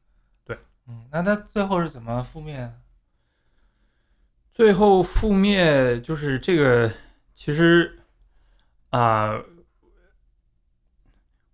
[0.43, 2.73] 对嗯，那他最后是怎么覆灭的？
[4.53, 6.91] 最后覆灭就是这个，
[7.35, 7.99] 其实
[8.89, 9.41] 啊、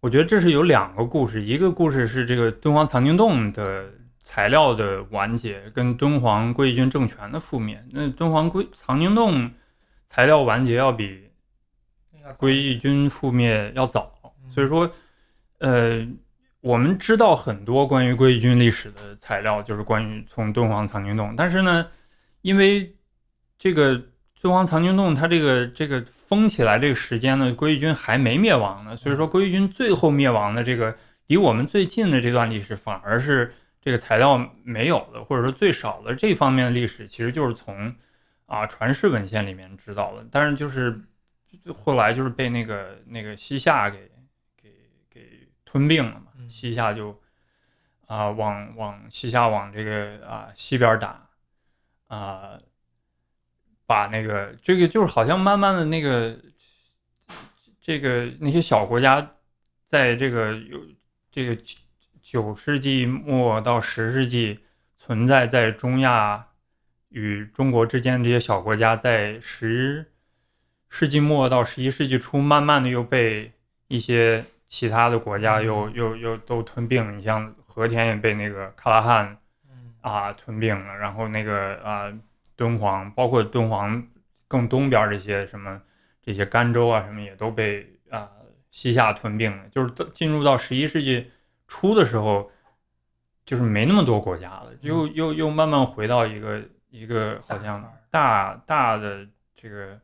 [0.07, 3.89] 我觉得这是有两个故事，一个故事是这个敦煌藏经洞的
[4.23, 7.83] 材料的完结，跟敦煌归义军政权的覆灭。
[7.91, 9.51] 那敦煌归藏经洞
[10.07, 11.29] 材料完结要比
[12.13, 14.89] 那个归义军覆灭要早，嗯所以说，
[15.59, 16.07] 呃，
[16.61, 21.85] 我们知道很多关于归义军历史的材料，就是关于从敦煌藏经洞，但是呢，
[22.43, 22.95] 因为
[23.59, 24.01] 这个
[24.41, 30.95] 敦煌藏经洞它这个这个封起来这个时间呢，归义军还没灭亡呢，所以说归义军最后灭亡的这个
[31.27, 37.95] 离我们最近的这段历史，反而是这个材料没有的，或者说最少的这方面的历史，其实就是从
[38.45, 41.01] 啊传世文献里面知道的，但是就是
[41.73, 44.11] 后来就是被那个那个西夏给
[44.61, 44.69] 给
[45.09, 46.49] 给吞并了嘛，嗯。
[46.49, 47.17] 西夏就
[48.05, 51.27] 啊、往往西夏往这个啊、西边打
[52.07, 52.57] 啊、
[53.87, 56.37] 把那个这个就是好像慢慢的那个
[57.81, 59.35] 这个那些小国家
[59.87, 60.79] 在这个有
[61.31, 61.57] 这个
[62.21, 64.59] 九世纪末到十世纪
[64.97, 66.47] 存在在中亚
[67.09, 70.11] 与中国之间这些小国家，在十
[70.89, 73.53] 世纪末到十一世纪初，慢慢的又被
[73.87, 77.17] 一些其他的国家又又又都吞并。
[77.17, 79.37] 你像和田也被那个卡拉汗
[79.69, 79.93] 嗯。
[80.01, 82.13] 啊吞并了，然后那个啊
[82.57, 84.05] 敦煌，包括敦煌
[84.49, 85.81] 更东边这些什么
[86.21, 88.29] 这些甘州啊什么也都被啊
[88.71, 89.63] 西夏吞并了。
[89.69, 91.31] 就是进入到十一世纪
[91.69, 92.51] 初的时候，
[93.45, 99.99] 就是没那么多国家了，又又又慢慢回到一个一个好像大大的这个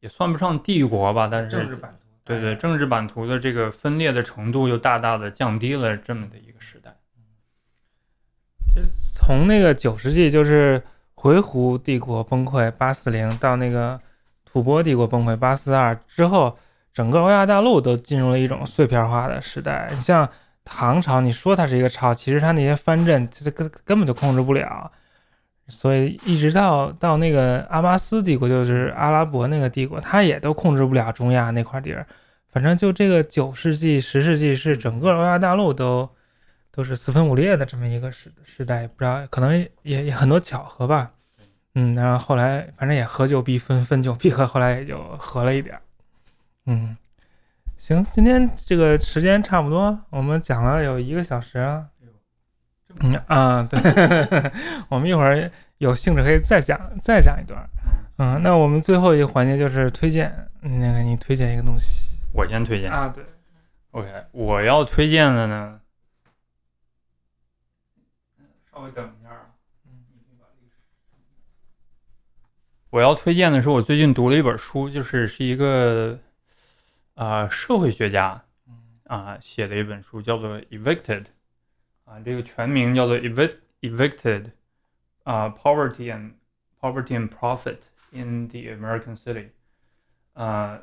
[0.00, 6.94] 也算不上帝国吧，但是政治版图，对对，政治版图的这个分裂的程度又大大的降低了，这么的一个时代。
[8.66, 10.82] 其实从那个九世纪就是
[11.24, 13.98] 回鹘帝国崩溃八四零到那个
[14.44, 16.54] 吐蕃帝国崩溃八四二之后，
[16.92, 19.90] 整个欧亚大陆都进入了一种碎片化的时代。
[19.94, 20.28] 你像
[20.66, 24.92] 唐朝，你说它是一个朝，其实它那些藩镇这根根本就控制不了。
[25.68, 32.06] 所以一直到到那个阿巴斯帝国，就是阿拉伯那个帝国，它也都控制不了中亚那块地儿。
[32.52, 36.06] 反正就这个九世纪、十世纪是整个欧亚大陆都
[36.74, 41.12] 都是四分五裂的这么一个时时代，不知道可能也也很多巧合吧。
[41.76, 45.82] 嗯，然后后来反正也合久必分，分久必合，后来也就合了一点儿。
[46.66, 46.96] 嗯，
[47.76, 51.86] 行，今天这个时间差不多，我们讲了有一个小时啊。
[53.00, 53.80] 嗯啊，对，
[54.88, 57.68] 我们一会儿有兴致可以再讲再讲一段。
[58.18, 63.08] 嗯，那我们最后一个环节就是推荐，那个你推荐一个东西我先推荐啊？
[63.08, 63.24] 对
[63.90, 65.80] ，OK，我要推荐的呢，
[68.74, 69.46] 稍微等一下啊。
[72.90, 76.18] 我要推荐的是我最近读了一本书，就是是一个
[77.14, 78.44] 啊、社会学家
[79.04, 81.22] 啊、写的一本书，叫做《Evicted》
[82.04, 84.42] 啊，这个全名叫做《Evic Evicted》
[85.22, 86.32] 啊，《Poverty and
[86.80, 87.78] Poverty and Profit
[88.10, 89.50] in the American City》
[90.42, 90.80] 啊。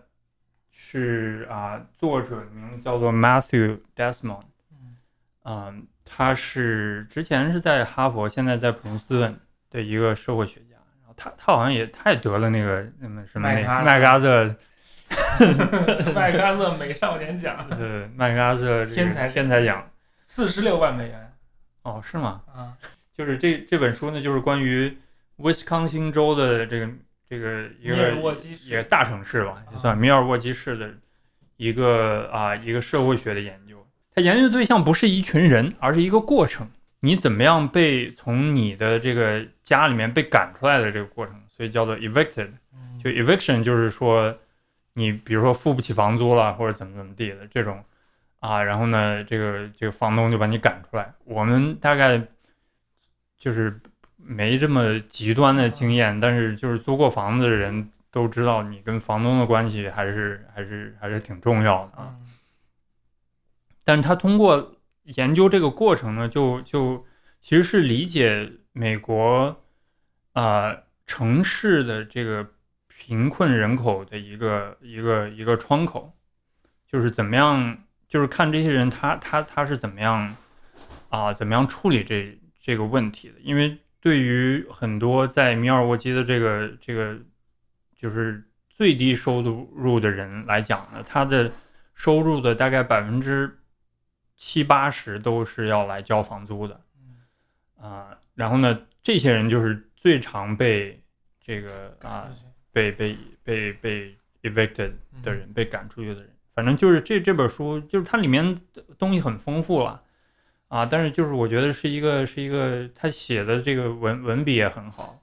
[0.74, 4.44] 是啊，作者的名字叫做 Matthew Desmond，
[5.44, 9.40] 嗯，他是之前是在哈佛，现在在普林斯顿
[9.70, 10.76] 的一个社会学家。
[11.00, 14.56] 然后他他好像也他也得了那个那么什么那麦克阿瑟
[15.14, 15.22] 麦
[15.62, 19.90] 克阿瑟 麦克阿瑟美少年奖对麦克阿瑟这个天才天才奖
[20.26, 21.34] 四十六万美元
[21.84, 22.42] 哦是吗？
[22.54, 22.74] 啊，
[23.16, 24.98] 就是这这本书呢，就是关于
[25.38, 26.90] 威斯康星州的这个
[27.30, 28.16] 这个一个
[28.64, 30.94] 也大城市吧，也啊算米尔沃基市的
[31.58, 33.71] 一个啊一个社会学的研究。
[34.14, 36.68] 它研究的对象不是一群人，而是一个过程。
[37.00, 42.50] 你怎么样被从你的这个家里面被赶出来的这个过程，所以叫做 evicted。
[43.04, 44.38] 就 eviction 就是说，
[44.94, 47.84] 你比如说付不起房租了，或者怎么怎么地的这种
[48.40, 51.12] 啊，然后呢，这个这个房东就把你赶出来。
[51.24, 52.22] 我们大概
[53.40, 53.80] 就是
[54.18, 62.14] 没这么极端的经验，但是就是租过房子的人都知道，你跟房东的关系还是还是还是挺重要的啊。
[63.84, 67.06] 但是他通过研究这个过程呢，就就
[67.40, 69.64] 其实是理解美国
[70.34, 70.76] 啊、
[71.06, 72.48] 城市的这个
[72.88, 76.14] 贫困人口的一个一个一个窗口，
[76.88, 80.36] 就是怎么样，就是看这些人他他他是怎么样
[81.10, 87.18] 啊、怎么样处理这这个问题的，因为对于很多在米尔沃基的这个这个
[87.96, 91.52] 就是最低收入的人来讲呢，他的
[91.94, 93.60] 收入的大概百分之
[94.44, 96.82] 七八十都是要来交房租的，
[97.80, 101.00] 啊、然后呢，这些人就是最常被
[101.40, 102.28] 这个啊、
[102.72, 106.36] 被被被被 evicted 的人，被赶出去的人。
[106.56, 110.02] 反正就是这这本书，就是它里面的东西很丰富了
[110.70, 115.22] 啊，但是就是我觉得是一个是一个他写的这个文文笔也很好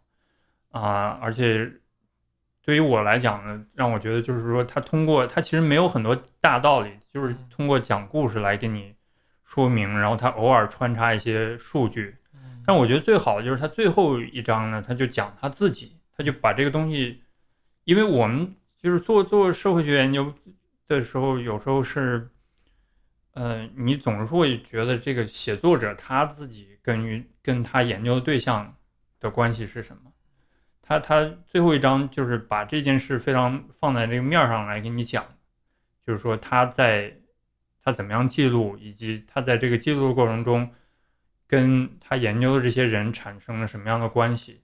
[0.70, 1.68] 啊，而且
[2.62, 8.94] 对于我来讲呢，让我觉得就是说他通过他其实没有很多大道理，就是通过讲故事来给你
[9.48, 17.22] 说明，然后他偶尔穿插一些数据，嗯但我觉得最好的就是他最后一章呢，他就讲他自己，他就把这个东西，
[17.84, 20.34] 因为我们就是做做社会学研究
[20.86, 22.28] 的时候，有时候是，
[23.32, 28.76] 呃，你总是会觉得这个写作者他自己跟于跟他研究的对象
[29.18, 30.12] 的关系是什么。
[30.82, 35.26] 他他最后一章就是把这件事非常放在这个面上来给你讲，
[36.06, 37.16] 就是说他在
[37.88, 40.70] 他怎么样记录，以及他在这个记录的过程中。
[41.50, 44.60] 跟他研究的这些人产生了什么样的关系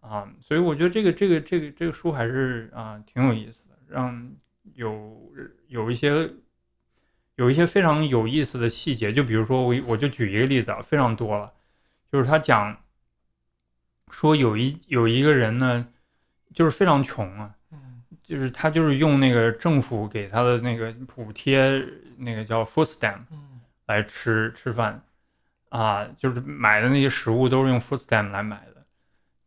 [0.00, 0.26] 啊？
[0.40, 4.32] 所以我觉得这个这个这个这个书还是啊挺有意思的，让
[4.72, 5.30] 有
[5.68, 6.32] 有一些
[7.34, 11.52] 有一些非常有意思的细节，就比如说我我就举一个例子啊，非常多了，
[12.10, 12.82] 就是他讲
[14.10, 15.88] 说有一有一个人呢，
[16.54, 17.53] 就是非常穷啊，嗯
[18.24, 21.80] 就是他就是用那个政府给他的那个补贴，
[22.16, 23.20] 那个叫 food stamp。
[23.30, 23.50] 嗯
[23.86, 25.04] 来吃吃饭，
[25.68, 28.86] 啊，就是买的那些食物都是用 food stamp 来买的。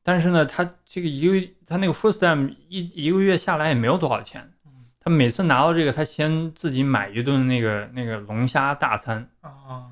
[0.03, 4.53] 但是呢，他这个一个他那个 food stamp 一一个月下来也没有多少钱。
[4.99, 9.89] 他每次拿到这个，他先自己买一顿那个那个龙虾大餐啊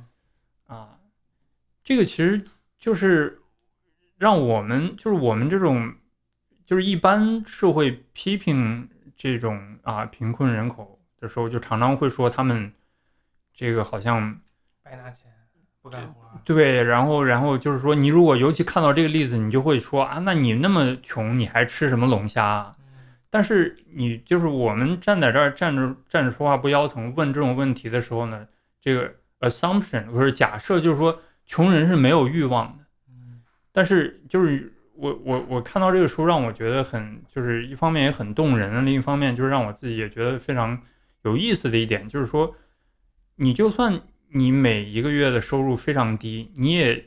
[0.67, 0.89] 啊。
[1.83, 2.45] 这个其实
[2.77, 3.41] 就是
[4.19, 5.91] 让我们就是我们这种
[6.66, 12.72] 就是一般社会批评这种啊贫困人口的时候，就常常会说他们
[13.53, 14.39] 这个好像。
[14.84, 15.32] 白拿钱
[15.82, 16.39] 不干活。
[16.43, 22.72] 对，然后然后就是说，你如果尤其看到这个例子，你就会说啊，那你那么穷，你还吃什么龙虾啊？
[23.30, 28.47] 但是你就是我们站在这儿站着站着说话不腰疼，问这种问题的时候呢，
[28.80, 32.86] 这个 assumption 或者假设就是说穷人是没有欲望的。
[33.72, 40.81] 但是就是我我我看到这个书让我觉得很就是一方面也很动人，另一方面就是让我自己也觉得非常
[41.23, 42.55] 有意思的一点就是说，
[43.35, 44.01] 你就算。
[44.29, 47.05] 你每一个月的收入非常低，你也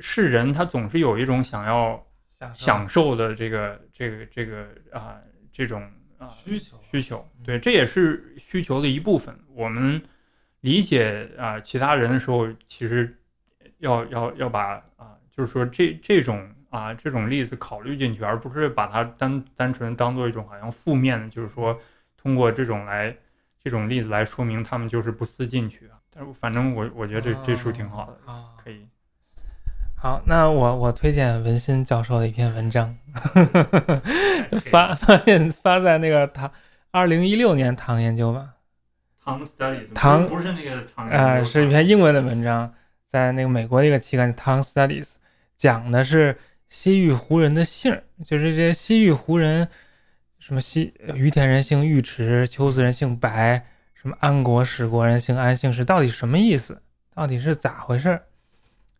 [0.00, 2.06] 是人，他总是有一种想要
[2.54, 5.18] 享受的这个这个这个啊
[5.52, 5.82] 这种
[6.16, 9.36] 啊需求需求，对，这也是需求的一部分。
[9.52, 10.00] 我们
[10.60, 13.18] 理解啊其他人的时候，其实
[13.78, 21.78] 要要要把啊就是说这这种啊这种例子考虑进去，而不是把它单单纯当做一种好像负面的，就是说
[22.16, 23.16] 通过这种来
[23.62, 25.96] 这种例子来说明他们就是不思进取啊。
[26.40, 28.86] 反正我我觉得这这书挺好的啊，可以。
[30.00, 32.96] 好，那我我推荐文心教授的一篇文章，
[34.70, 36.50] 发发现发在那个唐
[36.90, 38.54] 二零一六年唐研究吧，
[39.24, 42.72] 唐 Studies，唐不是那个唐啊，是一篇英文的文章，
[43.06, 45.14] 在那个美国的一个期刊唐 Studies，
[45.56, 46.36] 讲的是
[46.68, 49.68] 西域胡人的姓，就是这些西域胡人，
[50.38, 53.64] 什么西于田人姓尉迟，秋子人姓白。
[54.00, 56.80] 什么安国史国人姓安姓氏到底什么意思？
[57.12, 58.20] 到底是咋回事？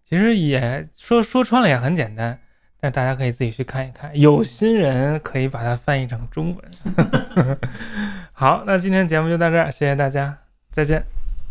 [0.04, 2.40] 其实也说说穿了也很简单，
[2.80, 4.10] 但大家可以自己去看一看。
[4.18, 7.58] 有心人可以把它翻译成中文。
[8.32, 10.36] 好，那今天节目就到这儿，谢谢大家，
[10.72, 11.04] 再见，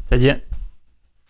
[0.09, 0.56] 再见。